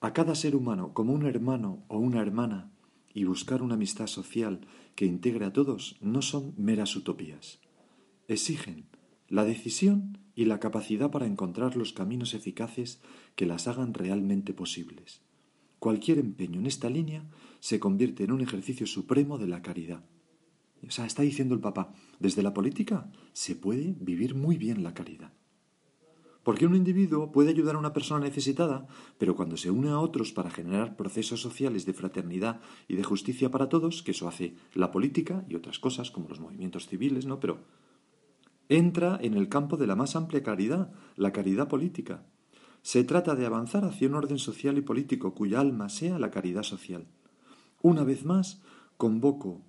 a 0.00 0.12
cada 0.12 0.34
ser 0.34 0.56
humano 0.56 0.94
como 0.94 1.12
un 1.12 1.26
hermano 1.26 1.84
o 1.88 1.98
una 1.98 2.20
hermana 2.20 2.72
y 3.12 3.24
buscar 3.24 3.62
una 3.62 3.74
amistad 3.74 4.06
social 4.06 4.60
que 4.94 5.04
integre 5.04 5.44
a 5.44 5.52
todos 5.52 5.96
no 6.00 6.22
son 6.22 6.54
meras 6.56 6.96
utopías. 6.96 7.60
Exigen 8.26 8.86
la 9.28 9.44
decisión 9.44 10.18
y 10.34 10.46
la 10.46 10.60
capacidad 10.60 11.10
para 11.10 11.26
encontrar 11.26 11.76
los 11.76 11.92
caminos 11.92 12.34
eficaces 12.34 13.00
que 13.36 13.46
las 13.46 13.68
hagan 13.68 13.94
realmente 13.94 14.54
posibles. 14.54 15.20
Cualquier 15.78 16.18
empeño 16.18 16.60
en 16.60 16.66
esta 16.66 16.90
línea 16.90 17.24
se 17.60 17.78
convierte 17.78 18.24
en 18.24 18.32
un 18.32 18.40
ejercicio 18.40 18.86
supremo 18.86 19.38
de 19.38 19.46
la 19.46 19.62
caridad. 19.62 20.04
O 20.86 20.90
sea, 20.90 21.06
está 21.06 21.22
diciendo 21.22 21.54
el 21.54 21.60
Papa, 21.60 21.92
desde 22.20 22.42
la 22.42 22.54
política 22.54 23.10
se 23.32 23.56
puede 23.56 23.94
vivir 24.00 24.34
muy 24.34 24.56
bien 24.56 24.82
la 24.82 24.94
caridad. 24.94 25.32
Porque 26.42 26.66
un 26.66 26.76
individuo 26.76 27.30
puede 27.30 27.50
ayudar 27.50 27.74
a 27.74 27.78
una 27.78 27.92
persona 27.92 28.24
necesitada, 28.24 28.86
pero 29.18 29.36
cuando 29.36 29.56
se 29.56 29.70
une 29.70 29.90
a 29.90 29.98
otros 29.98 30.32
para 30.32 30.50
generar 30.50 30.96
procesos 30.96 31.42
sociales 31.42 31.84
de 31.84 31.92
fraternidad 31.92 32.60
y 32.86 32.96
de 32.96 33.02
justicia 33.04 33.50
para 33.50 33.68
todos, 33.68 34.02
que 34.02 34.12
eso 34.12 34.28
hace 34.28 34.54
la 34.72 34.90
política 34.90 35.44
y 35.48 35.56
otras 35.56 35.78
cosas 35.78 36.10
como 36.10 36.28
los 36.28 36.40
movimientos 36.40 36.86
civiles, 36.86 37.26
¿no? 37.26 37.38
Pero 37.38 37.58
entra 38.68 39.18
en 39.22 39.34
el 39.34 39.48
campo 39.48 39.76
de 39.76 39.86
la 39.86 39.96
más 39.96 40.16
amplia 40.16 40.42
caridad, 40.42 40.92
la 41.16 41.32
caridad 41.32 41.68
política. 41.68 42.24
Se 42.82 43.04
trata 43.04 43.34
de 43.34 43.46
avanzar 43.46 43.84
hacia 43.84 44.08
un 44.08 44.14
orden 44.14 44.38
social 44.38 44.78
y 44.78 44.82
político 44.82 45.34
cuya 45.34 45.60
alma 45.60 45.88
sea 45.88 46.18
la 46.18 46.30
caridad 46.30 46.62
social. 46.62 47.06
Una 47.82 48.04
vez 48.04 48.24
más, 48.24 48.62
convoco 48.96 49.62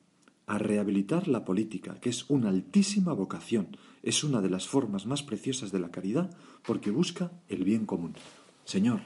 a 0.48 0.58
rehabilitar 0.58 1.28
la 1.28 1.46
política, 1.46 2.00
que 2.02 2.10
es 2.10 2.30
una 2.30 2.50
altísima 2.50 3.14
vocación, 3.14 3.78
es 4.02 4.24
una 4.24 4.42
de 4.42 4.50
las 4.50 4.68
formas 4.68 5.06
más 5.06 5.22
preciosas 5.22 5.72
de 5.72 5.80
la 5.80 5.92
caridad 5.92 6.36
porque 6.66 6.90
busca 6.90 7.32
el 7.48 7.64
bien 7.64 7.86
común. 7.86 8.16
Señor, 8.66 9.02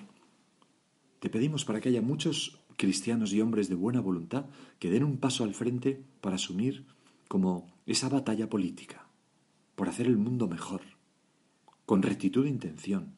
te 1.19 1.29
pedimos 1.29 1.65
para 1.65 1.81
que 1.81 1.89
haya 1.89 2.01
muchos 2.01 2.59
cristianos 2.77 3.33
y 3.33 3.41
hombres 3.41 3.69
de 3.69 3.75
buena 3.75 3.99
voluntad 3.99 4.45
que 4.79 4.89
den 4.89 5.03
un 5.03 5.17
paso 5.17 5.43
al 5.43 5.53
frente 5.53 6.01
para 6.21 6.35
asumir 6.35 6.85
como 7.27 7.67
esa 7.85 8.09
batalla 8.09 8.49
política, 8.49 9.02
por 9.75 9.89
hacer 9.89 10.07
el 10.07 10.17
mundo 10.17 10.47
mejor, 10.47 10.81
con 11.85 12.01
rectitud 12.01 12.43
de 12.43 12.49
intención, 12.49 13.15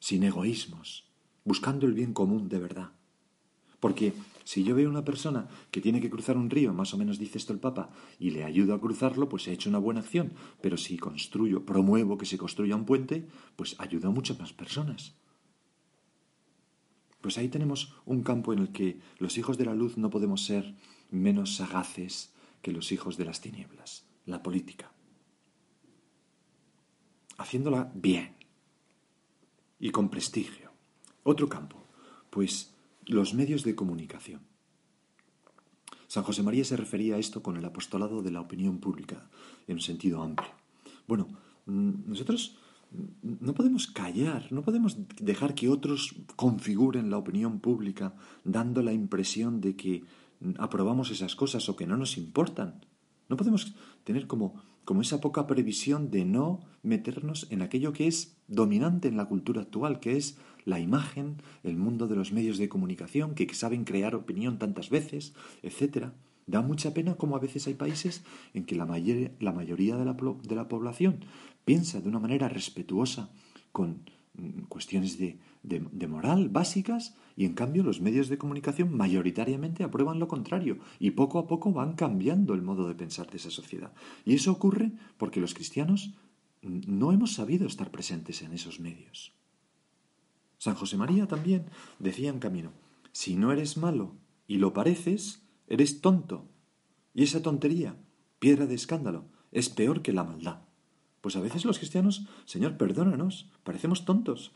sin 0.00 0.22
egoísmos, 0.22 1.10
buscando 1.44 1.86
el 1.86 1.94
bien 1.94 2.12
común 2.12 2.48
de 2.48 2.58
verdad. 2.58 2.92
Porque 3.80 4.12
si 4.44 4.64
yo 4.64 4.74
veo 4.74 4.88
una 4.88 5.04
persona 5.04 5.48
que 5.70 5.80
tiene 5.80 6.00
que 6.00 6.10
cruzar 6.10 6.36
un 6.36 6.50
río, 6.50 6.72
más 6.72 6.94
o 6.94 6.98
menos 6.98 7.18
dice 7.18 7.38
esto 7.38 7.52
el 7.52 7.60
Papa, 7.60 7.90
y 8.18 8.30
le 8.30 8.44
ayudo 8.44 8.74
a 8.74 8.80
cruzarlo, 8.80 9.28
pues 9.28 9.46
he 9.46 9.52
hecho 9.52 9.68
una 9.68 9.78
buena 9.78 10.00
acción. 10.00 10.32
Pero 10.60 10.76
si 10.76 10.96
construyo, 10.96 11.64
promuevo 11.64 12.18
que 12.18 12.26
se 12.26 12.38
construya 12.38 12.74
un 12.74 12.84
puente, 12.84 13.28
pues 13.56 13.76
ayudo 13.78 14.08
a 14.08 14.12
muchas 14.12 14.38
más 14.40 14.52
personas. 14.52 15.14
Pues 17.20 17.36
ahí 17.38 17.48
tenemos 17.48 17.94
un 18.04 18.22
campo 18.22 18.52
en 18.52 18.60
el 18.60 18.72
que 18.72 19.00
los 19.18 19.38
hijos 19.38 19.58
de 19.58 19.66
la 19.66 19.74
luz 19.74 19.96
no 19.96 20.10
podemos 20.10 20.44
ser 20.44 20.74
menos 21.10 21.56
sagaces 21.56 22.32
que 22.62 22.72
los 22.72 22.90
hijos 22.92 23.16
de 23.16 23.24
las 23.24 23.40
tinieblas, 23.40 24.06
la 24.24 24.42
política. 24.42 24.92
Haciéndola 27.38 27.90
bien 27.94 28.34
y 29.80 29.90
con 29.90 30.10
prestigio. 30.10 30.70
Otro 31.22 31.48
campo, 31.48 31.82
pues 32.30 32.74
los 33.06 33.34
medios 33.34 33.64
de 33.64 33.74
comunicación. 33.74 34.42
San 36.08 36.24
José 36.24 36.42
María 36.42 36.64
se 36.64 36.76
refería 36.76 37.16
a 37.16 37.18
esto 37.18 37.42
con 37.42 37.56
el 37.56 37.64
apostolado 37.64 38.22
de 38.22 38.30
la 38.30 38.40
opinión 38.40 38.78
pública, 38.78 39.28
en 39.66 39.74
un 39.76 39.80
sentido 39.80 40.22
amplio. 40.22 40.50
Bueno, 41.06 41.28
mm, 41.66 42.08
nosotros 42.08 42.56
no 43.22 43.54
podemos 43.54 43.86
callar, 43.86 44.50
no 44.50 44.62
podemos 44.62 44.96
dejar 45.20 45.54
que 45.54 45.68
otros 45.68 46.14
configuren 46.36 47.10
la 47.10 47.18
opinión 47.18 47.60
pública 47.60 48.14
dando 48.44 48.82
la 48.82 48.92
impresión 48.92 49.60
de 49.60 49.76
que 49.76 50.04
aprobamos 50.58 51.10
esas 51.10 51.36
cosas 51.36 51.68
o 51.68 51.76
que 51.76 51.86
no 51.86 51.96
nos 51.96 52.16
importan. 52.16 52.80
No 53.28 53.36
podemos 53.36 53.74
tener 54.04 54.26
como, 54.26 54.62
como 54.88 55.02
esa 55.02 55.20
poca 55.20 55.46
previsión 55.46 56.10
de 56.10 56.24
no 56.24 56.60
meternos 56.82 57.46
en 57.50 57.60
aquello 57.60 57.92
que 57.92 58.06
es 58.06 58.38
dominante 58.46 59.08
en 59.08 59.18
la 59.18 59.26
cultura 59.26 59.60
actual, 59.60 60.00
que 60.00 60.16
es 60.16 60.38
la 60.64 60.80
imagen, 60.80 61.42
el 61.62 61.76
mundo 61.76 62.08
de 62.08 62.16
los 62.16 62.32
medios 62.32 62.56
de 62.56 62.70
comunicación, 62.70 63.34
que 63.34 63.52
saben 63.52 63.84
crear 63.84 64.14
opinión 64.14 64.58
tantas 64.58 64.88
veces, 64.88 65.34
etc. 65.62 66.06
Da 66.46 66.62
mucha 66.62 66.94
pena 66.94 67.16
como 67.16 67.36
a 67.36 67.38
veces 67.38 67.66
hay 67.66 67.74
países 67.74 68.24
en 68.54 68.64
que 68.64 68.76
la, 68.76 68.86
la 68.86 69.52
mayoría 69.52 69.98
de 69.98 70.06
la, 70.06 70.68
población 70.68 71.20
piensa 71.66 72.00
de 72.00 72.08
una 72.08 72.18
manera 72.18 72.48
respetuosa 72.48 73.28
con 73.72 74.08
mm, 74.38 74.68
cuestiones 74.70 75.18
de, 75.18 75.38
de, 75.62 76.06
moral 76.06 76.48
básicas 76.48 77.16
y 77.36 77.44
en 77.44 77.54
cambio 77.54 77.82
los 77.82 78.00
medios 78.00 78.28
de 78.28 78.38
comunicación 78.38 78.96
mayoritariamente 78.96 79.84
aprueban 79.84 80.18
lo 80.18 80.28
contrario 80.28 80.78
y 80.98 81.12
poco 81.12 81.38
a 81.38 81.46
poco 81.46 81.72
van 81.72 81.94
cambiando 81.94 82.54
el 82.54 82.62
modo 82.62 82.88
de 82.88 82.94
pensar 82.94 83.30
de 83.30 83.36
esa 83.36 83.50
sociedad. 83.50 83.92
Y 84.24 84.34
eso 84.34 84.52
ocurre 84.52 84.92
porque 85.16 85.40
los 85.40 85.54
cristianos 85.54 86.14
no 86.62 87.12
hemos 87.12 87.34
sabido 87.34 87.66
estar 87.66 87.90
presentes 87.90 88.42
en 88.42 88.52
esos 88.52 88.80
medios. 88.80 89.32
San 90.58 90.74
José 90.74 90.96
María 90.96 91.26
también 91.28 91.66
decía 91.98 92.30
en 92.30 92.40
camino, 92.40 92.72
si 93.12 93.36
no 93.36 93.52
eres 93.52 93.76
malo 93.76 94.16
y 94.46 94.58
lo 94.58 94.72
pareces, 94.72 95.42
eres 95.68 96.00
tonto. 96.00 96.48
Y 97.14 97.22
esa 97.22 97.42
tontería, 97.42 97.96
piedra 98.38 98.66
de 98.66 98.74
escándalo, 98.74 99.26
es 99.52 99.68
peor 99.68 100.02
que 100.02 100.12
la 100.12 100.24
maldad. 100.24 100.62
Pues 101.20 101.36
a 101.36 101.40
veces 101.40 101.64
los 101.64 101.78
cristianos, 101.78 102.26
Señor, 102.44 102.76
perdónanos, 102.76 103.50
parecemos 103.64 104.04
tontos, 104.04 104.52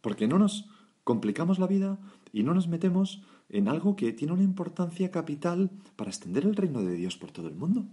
porque 0.00 0.28
no 0.28 0.38
nos 0.38 0.68
complicamos 1.04 1.58
la 1.58 1.66
vida 1.66 1.98
y 2.32 2.42
no 2.42 2.54
nos 2.54 2.68
metemos 2.68 3.22
en 3.48 3.68
algo 3.68 3.96
que 3.96 4.12
tiene 4.12 4.34
una 4.34 4.42
importancia 4.42 5.10
capital 5.10 5.70
para 5.96 6.10
extender 6.10 6.44
el 6.44 6.56
reino 6.56 6.82
de 6.82 6.94
Dios 6.94 7.16
por 7.16 7.30
todo 7.30 7.48
el 7.48 7.54
mundo. 7.54 7.86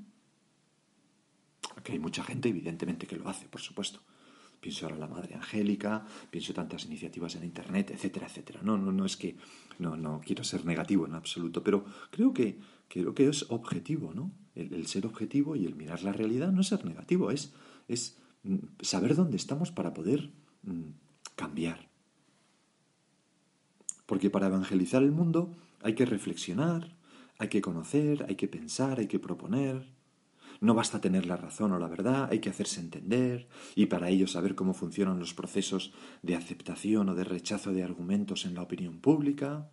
Aquí 1.77 1.93
hay 1.93 1.99
mucha 1.99 2.23
gente, 2.23 2.49
evidentemente, 2.49 3.07
que 3.07 3.15
lo 3.15 3.29
hace, 3.29 3.47
por 3.47 3.61
supuesto. 3.61 4.01
Pienso 4.59 4.85
ahora 4.85 4.95
en 4.95 5.01
la 5.01 5.07
Madre 5.07 5.35
Angélica, 5.35 6.05
pienso 6.31 6.53
tantas 6.53 6.85
iniciativas 6.85 7.35
en 7.35 7.43
Internet, 7.43 7.91
etcétera, 7.91 8.27
etcétera. 8.27 8.61
No, 8.63 8.77
no, 8.77 8.91
no 8.91 9.05
es 9.05 9.15
que 9.15 9.35
no, 9.77 9.95
no 9.95 10.21
quiero 10.25 10.43
ser 10.43 10.65
negativo 10.65 11.05
en 11.05 11.13
absoluto, 11.13 11.63
pero 11.63 11.85
creo 12.09 12.33
que, 12.33 12.59
creo 12.87 13.13
que 13.13 13.27
es 13.27 13.45
objetivo, 13.49 14.13
¿no? 14.13 14.31
El, 14.55 14.87
ser 14.87 15.05
objetivo 15.05 15.55
y 15.55 15.65
el 15.65 15.75
mirar 15.75 16.01
la 16.03 16.13
realidad 16.13 16.51
no 16.51 16.61
es 16.61 16.67
ser 16.67 16.85
negativo, 16.85 17.29
es, 17.29 17.53
es 17.87 18.17
mm, 18.43 18.55
saber 18.81 19.15
dónde 19.15 19.37
estamos 19.37 19.71
para 19.71 19.93
poder 19.93 20.31
mm, 20.63 20.91
cambiar. 21.35 21.89
Porque 24.05 24.29
para 24.29 24.47
evangelizar 24.47 25.03
el 25.03 25.11
mundo 25.11 25.51
hay 25.81 25.95
que 25.95 26.05
reflexionar, 26.05 26.95
hay 27.37 27.49
que 27.49 27.61
conocer, 27.61 28.25
hay 28.27 28.35
que 28.35 28.47
pensar, 28.47 28.99
hay 28.99 29.07
que 29.07 29.19
proponer, 29.19 29.87
no 30.61 30.73
basta 30.73 31.01
tener 31.01 31.25
la 31.25 31.37
razón 31.37 31.71
o 31.73 31.79
la 31.79 31.87
verdad, 31.87 32.29
hay 32.31 32.39
que 32.39 32.49
hacerse 32.49 32.79
entender 32.79 33.47
y 33.75 33.87
para 33.87 34.09
ello 34.09 34.27
saber 34.27 34.55
cómo 34.55 34.73
funcionan 34.73 35.19
los 35.19 35.33
procesos 35.33 35.91
de 36.21 36.35
aceptación 36.35 37.09
o 37.09 37.15
de 37.15 37.23
rechazo 37.23 37.73
de 37.73 37.83
argumentos 37.83 38.45
en 38.45 38.55
la 38.55 38.61
opinión 38.61 38.99
pública. 38.99 39.69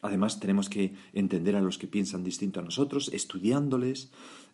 Además, 0.00 0.38
tenemos 0.38 0.68
que 0.68 0.94
entender 1.12 1.56
a 1.56 1.60
los 1.60 1.76
que 1.76 1.88
piensan 1.88 2.22
distinto 2.22 2.60
a 2.60 2.62
nosotros, 2.62 3.10
estudiándoles, 3.12 4.12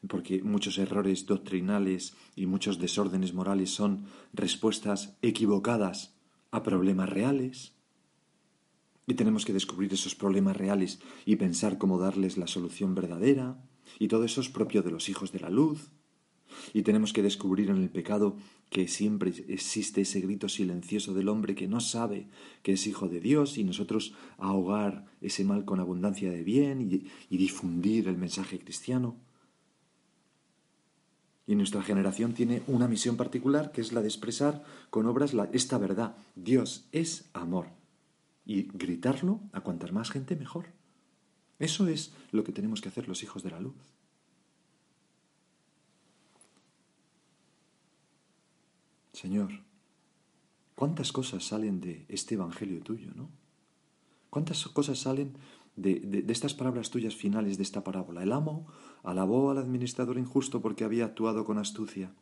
porque 0.08 0.42
muchos 0.42 0.78
errores 0.78 1.26
doctrinales 1.26 2.14
y 2.34 2.46
muchos 2.46 2.78
desórdenes 2.78 3.34
morales 3.34 3.70
son 3.70 4.06
respuestas 4.32 5.16
equivocadas 5.20 6.13
a 6.54 6.62
problemas 6.62 7.08
reales. 7.08 7.74
Y 9.06 9.14
tenemos 9.14 9.44
que 9.44 9.52
descubrir 9.52 9.92
esos 9.92 10.14
problemas 10.14 10.56
reales 10.56 11.00
y 11.26 11.36
pensar 11.36 11.78
cómo 11.78 11.98
darles 11.98 12.38
la 12.38 12.46
solución 12.46 12.94
verdadera. 12.94 13.60
Y 13.98 14.06
todo 14.08 14.24
eso 14.24 14.40
es 14.40 14.48
propio 14.48 14.82
de 14.82 14.92
los 14.92 15.08
hijos 15.08 15.32
de 15.32 15.40
la 15.40 15.50
luz. 15.50 15.90
Y 16.72 16.82
tenemos 16.82 17.12
que 17.12 17.22
descubrir 17.22 17.70
en 17.70 17.78
el 17.78 17.90
pecado 17.90 18.36
que 18.70 18.86
siempre 18.86 19.32
existe 19.48 20.02
ese 20.02 20.20
grito 20.20 20.48
silencioso 20.48 21.12
del 21.12 21.28
hombre 21.28 21.56
que 21.56 21.66
no 21.66 21.80
sabe 21.80 22.28
que 22.62 22.74
es 22.74 22.86
hijo 22.86 23.08
de 23.08 23.20
Dios 23.20 23.58
y 23.58 23.64
nosotros 23.64 24.14
ahogar 24.38 25.06
ese 25.20 25.44
mal 25.44 25.64
con 25.64 25.80
abundancia 25.80 26.30
de 26.30 26.44
bien 26.44 26.80
y, 26.80 27.36
difundir 27.36 28.06
el 28.06 28.16
mensaje 28.16 28.60
cristiano. 28.60 29.16
Y 31.46 31.56
nuestra 31.56 31.82
generación 31.82 32.32
tiene 32.32 32.62
una 32.66 32.88
misión 32.88 33.16
particular 33.16 33.72
que 33.72 33.80
es 33.80 33.92
la 33.92 34.00
de 34.00 34.08
expresar 34.08 34.64
con 34.90 35.06
obras 35.06 35.34
esta 35.52 35.78
verdad. 35.78 36.16
Dios 36.34 36.88
es 36.92 37.28
amor. 37.32 37.66
Y 38.46 38.64
gritarlo 38.72 39.40
a 39.52 39.60
cuantas 39.60 39.92
más 39.92 40.10
gente 40.10 40.36
mejor. 40.36 40.66
Eso 41.58 41.86
es 41.88 42.12
lo 42.32 42.44
que 42.44 42.52
tenemos 42.52 42.80
que 42.80 42.88
hacer 42.88 43.08
los 43.08 43.22
hijos 43.22 43.42
de 43.42 43.50
la 43.50 43.60
luz. 43.60 43.74
Señor, 49.12 49.64
¿Cuántas 50.74 51.12
cosas 51.12 51.44
salen 51.44 51.80
de 51.80 52.04
este 52.08 52.34
Evangelio 52.34 52.80
tuyo, 52.82 53.12
no? 53.14 53.28
¿Cuántas 54.28 54.66
cosas 54.68 54.98
salen 54.98 55.36
de, 55.76 56.24
estas 56.28 56.54
palabras 56.54 56.90
tuyas 56.90 57.16
finales 57.16 57.56
de 57.56 57.62
esta 57.62 57.84
parábola? 57.84 58.22
El 58.22 58.32
amo 58.32 58.66
alabó 59.02 59.50
al 59.50 59.58
administrador 59.58 60.18
injusto 60.18 60.60
porque 60.60 60.84
había 60.84 61.04
actuado 61.04 61.44
con 61.44 61.58
astucia. 61.58 62.12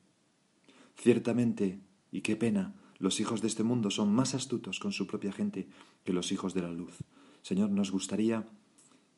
Ciertamente, 0.96 1.80
y 2.10 2.20
qué 2.20 2.36
pena, 2.36 2.74
los 2.98 3.20
hijos 3.20 3.40
de 3.40 3.48
este 3.48 3.64
mundo 3.64 3.90
son 3.90 4.12
más 4.14 4.34
astutos 4.34 4.78
con 4.78 4.92
su 4.92 5.06
propia 5.06 5.32
gente 5.32 5.68
que 6.04 6.12
los 6.12 6.32
hijos 6.32 6.54
de 6.54 6.62
la 6.62 6.70
luz. 6.70 6.98
Señor, 7.42 7.70
nos 7.70 7.90
gustaría, 7.90 8.46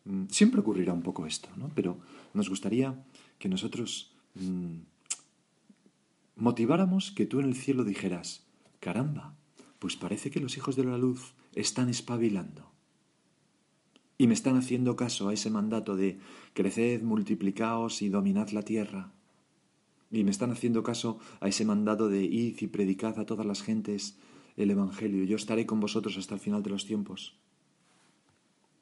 mm, 0.04 0.24
siempre 0.28 0.60
ocurrirá 0.60 0.92
un 0.92 1.02
poco 1.02 1.26
esto, 1.26 1.48
¿no? 1.56 1.70
Pero 1.74 1.98
nos 2.32 2.48
gustaría 2.48 3.04
que 3.38 3.48
nosotros 3.48 4.14
mmm, 4.34 4.78
motiváramos 6.36 7.12
que 7.12 7.26
tú 7.26 7.40
en 7.40 7.46
el 7.46 7.54
cielo 7.54 7.84
dijeras, 7.84 8.46
caramba, 8.80 9.36
pues 9.78 9.96
parece 9.96 10.30
que 10.30 10.40
los 10.40 10.56
hijos 10.56 10.76
de 10.76 10.84
la 10.84 10.96
luz 10.98 11.34
están 11.54 11.88
espabilando. 11.88 12.73
Y 14.16 14.26
me 14.26 14.34
están 14.34 14.56
haciendo 14.56 14.94
caso 14.96 15.28
a 15.28 15.32
ese 15.32 15.50
mandato 15.50 15.96
de 15.96 16.18
creced, 16.52 17.02
multiplicaos 17.02 18.02
y 18.02 18.08
dominad 18.08 18.50
la 18.50 18.62
tierra. 18.62 19.12
Y 20.10 20.22
me 20.22 20.30
están 20.30 20.52
haciendo 20.52 20.82
caso 20.82 21.18
a 21.40 21.48
ese 21.48 21.64
mandato 21.64 22.08
de 22.08 22.22
id 22.24 22.56
y 22.60 22.66
predicad 22.68 23.18
a 23.18 23.26
todas 23.26 23.46
las 23.46 23.62
gentes 23.62 24.16
el 24.56 24.70
Evangelio. 24.70 25.24
Yo 25.24 25.36
estaré 25.36 25.66
con 25.66 25.80
vosotros 25.80 26.16
hasta 26.16 26.34
el 26.34 26.40
final 26.40 26.62
de 26.62 26.70
los 26.70 26.86
tiempos. 26.86 27.36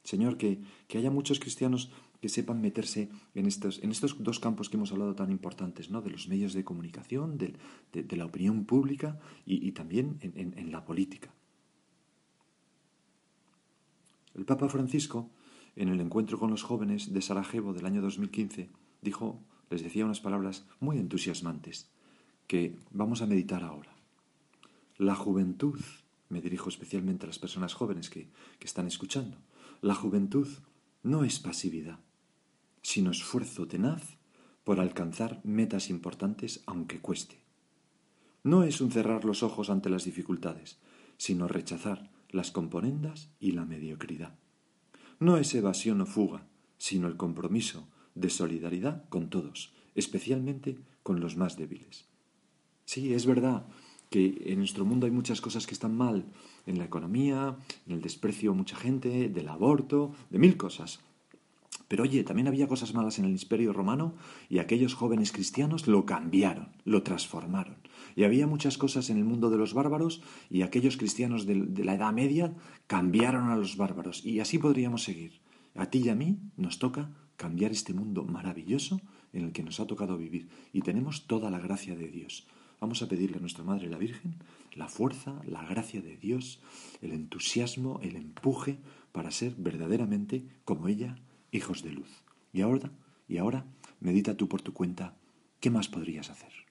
Señor, 0.04 0.36
que, 0.36 0.60
que 0.88 0.98
haya 0.98 1.10
muchos 1.10 1.40
cristianos 1.40 1.90
que 2.20 2.28
sepan 2.28 2.60
meterse 2.60 3.08
en 3.34 3.46
estos, 3.46 3.82
en 3.82 3.90
estos 3.90 4.22
dos 4.22 4.38
campos 4.38 4.68
que 4.68 4.76
hemos 4.76 4.92
hablado 4.92 5.14
tan 5.14 5.30
importantes, 5.30 5.90
¿no? 5.90 6.02
de 6.02 6.10
los 6.10 6.28
medios 6.28 6.52
de 6.52 6.64
comunicación, 6.64 7.38
de, 7.38 7.54
de, 7.92 8.16
la 8.16 8.26
opinión 8.26 8.64
pública 8.64 9.18
y, 9.46 9.72
también 9.72 10.18
en, 10.20 10.54
en 10.56 10.70
la 10.70 10.84
política. 10.84 11.32
El 14.34 14.44
Papa 14.46 14.68
Francisco, 14.68 15.30
en 15.76 15.88
el 15.88 16.00
encuentro 16.00 16.38
con 16.38 16.50
los 16.50 16.62
jóvenes 16.62 17.12
de 17.12 17.20
Sarajevo 17.20 17.74
del 17.74 17.86
año 17.86 18.00
2015, 18.00 18.70
dijo, 19.02 19.42
les 19.68 19.82
decía 19.82 20.04
unas 20.04 20.20
palabras 20.20 20.66
muy 20.80 20.98
entusiasmantes 20.98 21.90
que 22.46 22.78
vamos 22.90 23.22
a 23.22 23.26
meditar 23.26 23.62
ahora. 23.62 23.94
La 24.96 25.14
juventud, 25.14 25.80
me 26.28 26.40
dirijo 26.40 26.68
especialmente 26.68 27.24
a 27.24 27.28
las 27.28 27.38
personas 27.38 27.74
jóvenes 27.74 28.08
que, 28.08 28.30
que 28.58 28.66
están 28.66 28.86
escuchando, 28.86 29.38
la 29.82 29.94
juventud 29.94 30.48
no 31.02 31.24
es 31.24 31.38
pasividad, 31.40 31.98
sino 32.82 33.10
esfuerzo 33.10 33.66
tenaz 33.66 34.18
por 34.64 34.80
alcanzar 34.80 35.40
metas 35.44 35.90
importantes 35.90 36.62
aunque 36.66 37.00
cueste. 37.00 37.42
No 38.44 38.62
es 38.62 38.80
un 38.80 38.92
cerrar 38.92 39.24
los 39.24 39.42
ojos 39.42 39.70
ante 39.70 39.90
las 39.90 40.04
dificultades, 40.04 40.78
sino 41.16 41.48
rechazar 41.48 42.11
las 42.32 42.50
componendas 42.50 43.30
y 43.38 43.52
la 43.52 43.64
mediocridad. 43.64 44.34
No 45.20 45.36
es 45.36 45.54
evasión 45.54 46.00
o 46.00 46.06
fuga, 46.06 46.46
sino 46.78 47.06
el 47.06 47.16
compromiso 47.16 47.86
de 48.14 48.30
solidaridad 48.30 49.08
con 49.08 49.30
todos, 49.30 49.72
especialmente 49.94 50.78
con 51.02 51.20
los 51.20 51.36
más 51.36 51.56
débiles. 51.56 52.06
Sí, 52.84 53.14
es 53.14 53.26
verdad 53.26 53.66
que 54.10 54.42
en 54.46 54.58
nuestro 54.58 54.84
mundo 54.84 55.06
hay 55.06 55.12
muchas 55.12 55.40
cosas 55.40 55.66
que 55.66 55.74
están 55.74 55.96
mal, 55.96 56.26
en 56.66 56.78
la 56.78 56.84
economía, 56.84 57.56
en 57.86 57.92
el 57.92 58.02
desprecio 58.02 58.50
a 58.50 58.54
mucha 58.54 58.76
gente, 58.76 59.28
del 59.28 59.48
aborto, 59.48 60.14
de 60.30 60.38
mil 60.38 60.56
cosas. 60.56 61.00
Pero 61.92 62.04
oye, 62.04 62.24
también 62.24 62.48
había 62.48 62.68
cosas 62.68 62.94
malas 62.94 63.18
en 63.18 63.26
el 63.26 63.32
imperio 63.32 63.74
romano 63.74 64.14
y 64.48 64.60
aquellos 64.60 64.94
jóvenes 64.94 65.30
cristianos 65.30 65.86
lo 65.86 66.06
cambiaron, 66.06 66.70
lo 66.86 67.02
transformaron. 67.02 67.76
Y 68.16 68.24
había 68.24 68.46
muchas 68.46 68.78
cosas 68.78 69.10
en 69.10 69.18
el 69.18 69.26
mundo 69.26 69.50
de 69.50 69.58
los 69.58 69.74
bárbaros 69.74 70.22
y 70.48 70.62
aquellos 70.62 70.96
cristianos 70.96 71.44
de, 71.44 71.54
de 71.66 71.84
la 71.84 71.92
Edad 71.92 72.14
Media 72.14 72.54
cambiaron 72.86 73.50
a 73.50 73.56
los 73.56 73.76
bárbaros. 73.76 74.24
Y 74.24 74.40
así 74.40 74.56
podríamos 74.56 75.02
seguir. 75.02 75.42
A 75.74 75.90
ti 75.90 75.98
y 75.98 76.08
a 76.08 76.14
mí 76.14 76.38
nos 76.56 76.78
toca 76.78 77.10
cambiar 77.36 77.72
este 77.72 77.92
mundo 77.92 78.24
maravilloso 78.24 79.02
en 79.34 79.44
el 79.44 79.52
que 79.52 79.62
nos 79.62 79.78
ha 79.78 79.86
tocado 79.86 80.16
vivir. 80.16 80.48
Y 80.72 80.80
tenemos 80.80 81.26
toda 81.26 81.50
la 81.50 81.58
gracia 81.58 81.94
de 81.94 82.08
Dios. 82.08 82.46
Vamos 82.80 83.02
a 83.02 83.08
pedirle 83.08 83.36
a 83.36 83.40
nuestra 83.40 83.64
Madre 83.64 83.90
la 83.90 83.98
Virgen 83.98 84.36
la 84.74 84.88
fuerza, 84.88 85.42
la 85.44 85.62
gracia 85.66 86.00
de 86.00 86.16
Dios, 86.16 86.62
el 87.02 87.12
entusiasmo, 87.12 88.00
el 88.02 88.16
empuje 88.16 88.78
para 89.12 89.30
ser 89.30 89.54
verdaderamente 89.58 90.46
como 90.64 90.88
ella 90.88 91.18
hijos 91.52 91.84
de 91.84 91.92
luz. 91.92 92.24
Y 92.52 92.62
ahora, 92.62 92.90
y 93.28 93.38
ahora, 93.38 93.64
medita 94.00 94.36
tú 94.36 94.48
por 94.48 94.62
tu 94.62 94.72
cuenta, 94.72 95.14
¿qué 95.60 95.70
más 95.70 95.86
podrías 95.86 96.30
hacer? 96.30 96.61